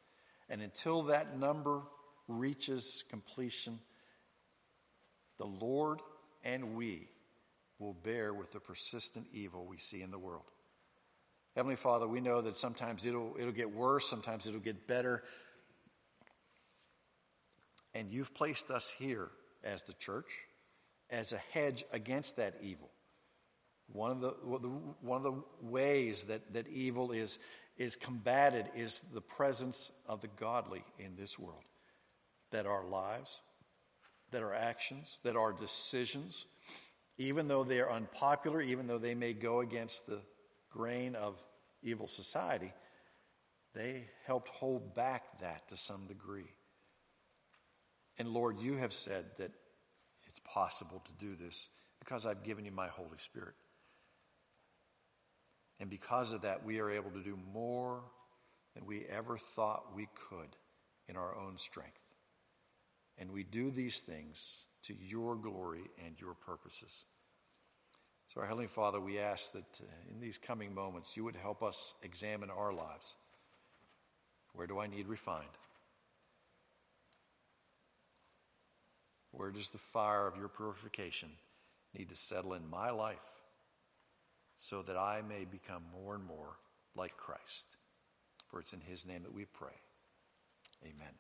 And 0.49 0.63
until 0.63 1.03
that 1.03 1.39
number 1.39 1.83
reaches 2.29 3.05
completion, 3.11 3.79
the 5.41 5.47
Lord 5.47 6.01
and 6.45 6.77
we 6.77 7.09
will 7.79 7.95
bear 7.95 8.35
with 8.35 8.53
the 8.53 8.61
persistent 8.61 9.27
evil 9.33 9.65
we 9.65 9.79
see 9.79 10.03
in 10.03 10.11
the 10.11 10.19
world. 10.19 10.45
Heavenly 11.57 11.77
Father, 11.77 12.07
we 12.07 12.21
know 12.21 12.43
that 12.43 12.59
sometimes 12.59 13.07
it'll, 13.07 13.35
it'll 13.39 13.51
get 13.51 13.75
worse, 13.75 14.07
sometimes 14.07 14.47
it'll 14.47 14.61
get 14.61 14.87
better. 14.87 15.25
And 17.95 18.13
you've 18.13 18.35
placed 18.35 18.71
us 18.71 18.95
here 18.99 19.31
as 19.65 19.83
the 19.83 19.95
church 19.95 20.29
as 21.09 21.33
a 21.33 21.41
hedge 21.53 21.85
against 21.91 22.37
that 22.37 22.55
evil. 22.63 22.91
One 23.93 24.11
of 24.11 24.21
the, 24.21 24.29
one 24.29 25.17
of 25.17 25.23
the 25.23 25.43
ways 25.63 26.25
that, 26.25 26.53
that 26.53 26.69
evil 26.69 27.13
is, 27.13 27.39
is 27.79 27.97
combated 27.97 28.67
is 28.77 29.03
the 29.15 29.23
presence 29.23 29.91
of 30.07 30.21
the 30.21 30.29
godly 30.29 30.85
in 30.99 31.17
this 31.17 31.39
world. 31.39 31.65
That 32.53 32.67
our 32.67 32.85
lives, 32.85 33.41
that 34.31 34.43
our 34.43 34.55
actions, 34.55 35.19
that 35.25 35.37
our 35.37 35.53
decisions, 35.53 36.47
even 37.19 37.49
though 37.49 37.65
they 37.65 37.81
are 37.81 37.91
unpopular, 37.91 38.61
even 38.61 38.87
though 38.87 38.99
they 38.99 39.15
may 39.15 39.33
go 39.33 39.61
against 39.61 40.07
the 40.07 40.21
grain 40.71 41.15
of 41.15 41.37
evil 41.83 42.09
society, 42.09 42.73
they 43.75 44.09
helped 44.27 44.49
hold 44.49 44.95
back 44.95 45.41
that 45.41 45.69
to 45.69 45.77
some 45.77 46.07
degree. 46.07 46.51
And 48.19 48.29
Lord, 48.29 48.59
you 48.59 48.77
have 48.77 48.93
said 48.93 49.25
that 49.39 49.53
it's 50.29 50.41
possible 50.45 51.03
to 51.05 51.13
do 51.25 51.37
this 51.37 51.69
because 51.99 52.27
I've 52.27 52.43
given 52.43 52.65
you 52.65 52.73
my 52.73 52.89
Holy 52.89 53.19
Spirit. 53.19 53.55
And 55.79 55.89
because 55.89 56.33
of 56.33 56.43
that, 56.43 56.65
we 56.65 56.81
are 56.81 56.91
able 56.91 57.11
to 57.11 57.23
do 57.23 57.39
more 57.53 58.03
than 58.75 58.85
we 58.87 59.07
ever 59.07 59.39
thought 59.39 59.95
we 59.95 60.09
could 60.29 60.57
in 61.09 61.17
our 61.17 61.35
own 61.35 61.57
strength. 61.57 61.99
And 63.19 63.33
we 63.33 63.45
do 63.45 63.71
these 63.71 64.01
things 64.01 64.65
to 64.85 64.95
your 64.95 65.37
glory 65.37 65.91
and 66.05 66.19
your 66.21 66.35
purposes. 66.35 67.05
So, 68.29 68.41
our 68.41 68.47
Heavenly 68.47 68.69
Father, 68.69 69.01
we 69.01 69.19
ask 69.19 69.53
that 69.53 69.81
uh, 69.81 70.11
in 70.11 70.21
these 70.21 70.39
coming 70.39 70.75
moments, 70.75 71.17
you 71.17 71.25
would 71.25 71.37
help 71.37 71.63
us 71.63 71.95
examine 72.03 72.49
our 72.49 72.73
lives. 72.73 73.15
Where 74.53 74.67
do 74.67 74.79
I 74.79 74.87
need 74.87 75.09
refined? 75.09 75.47
Where 79.33 79.51
does 79.51 79.71
the 79.71 79.79
fire 79.79 80.27
of 80.27 80.37
your 80.37 80.49
purification 80.49 81.31
need 81.97 82.09
to 82.09 82.17
settle 82.17 82.55
in 82.55 82.69
my 82.69 82.91
life 82.91 83.19
so 84.57 84.83
that 84.83 84.97
I 84.97 85.23
may 85.27 85.45
become 85.45 85.83
more 85.93 86.15
and 86.15 86.25
more 86.25 86.57
like 86.95 87.17
Christ. 87.17 87.67
For 88.49 88.61
it's 88.61 88.73
in 88.73 88.81
his 88.81 89.07
name 89.07 89.23
that 89.23 89.35
we 89.35 89.45
pray. 89.45 89.75
Amen. 90.85 91.15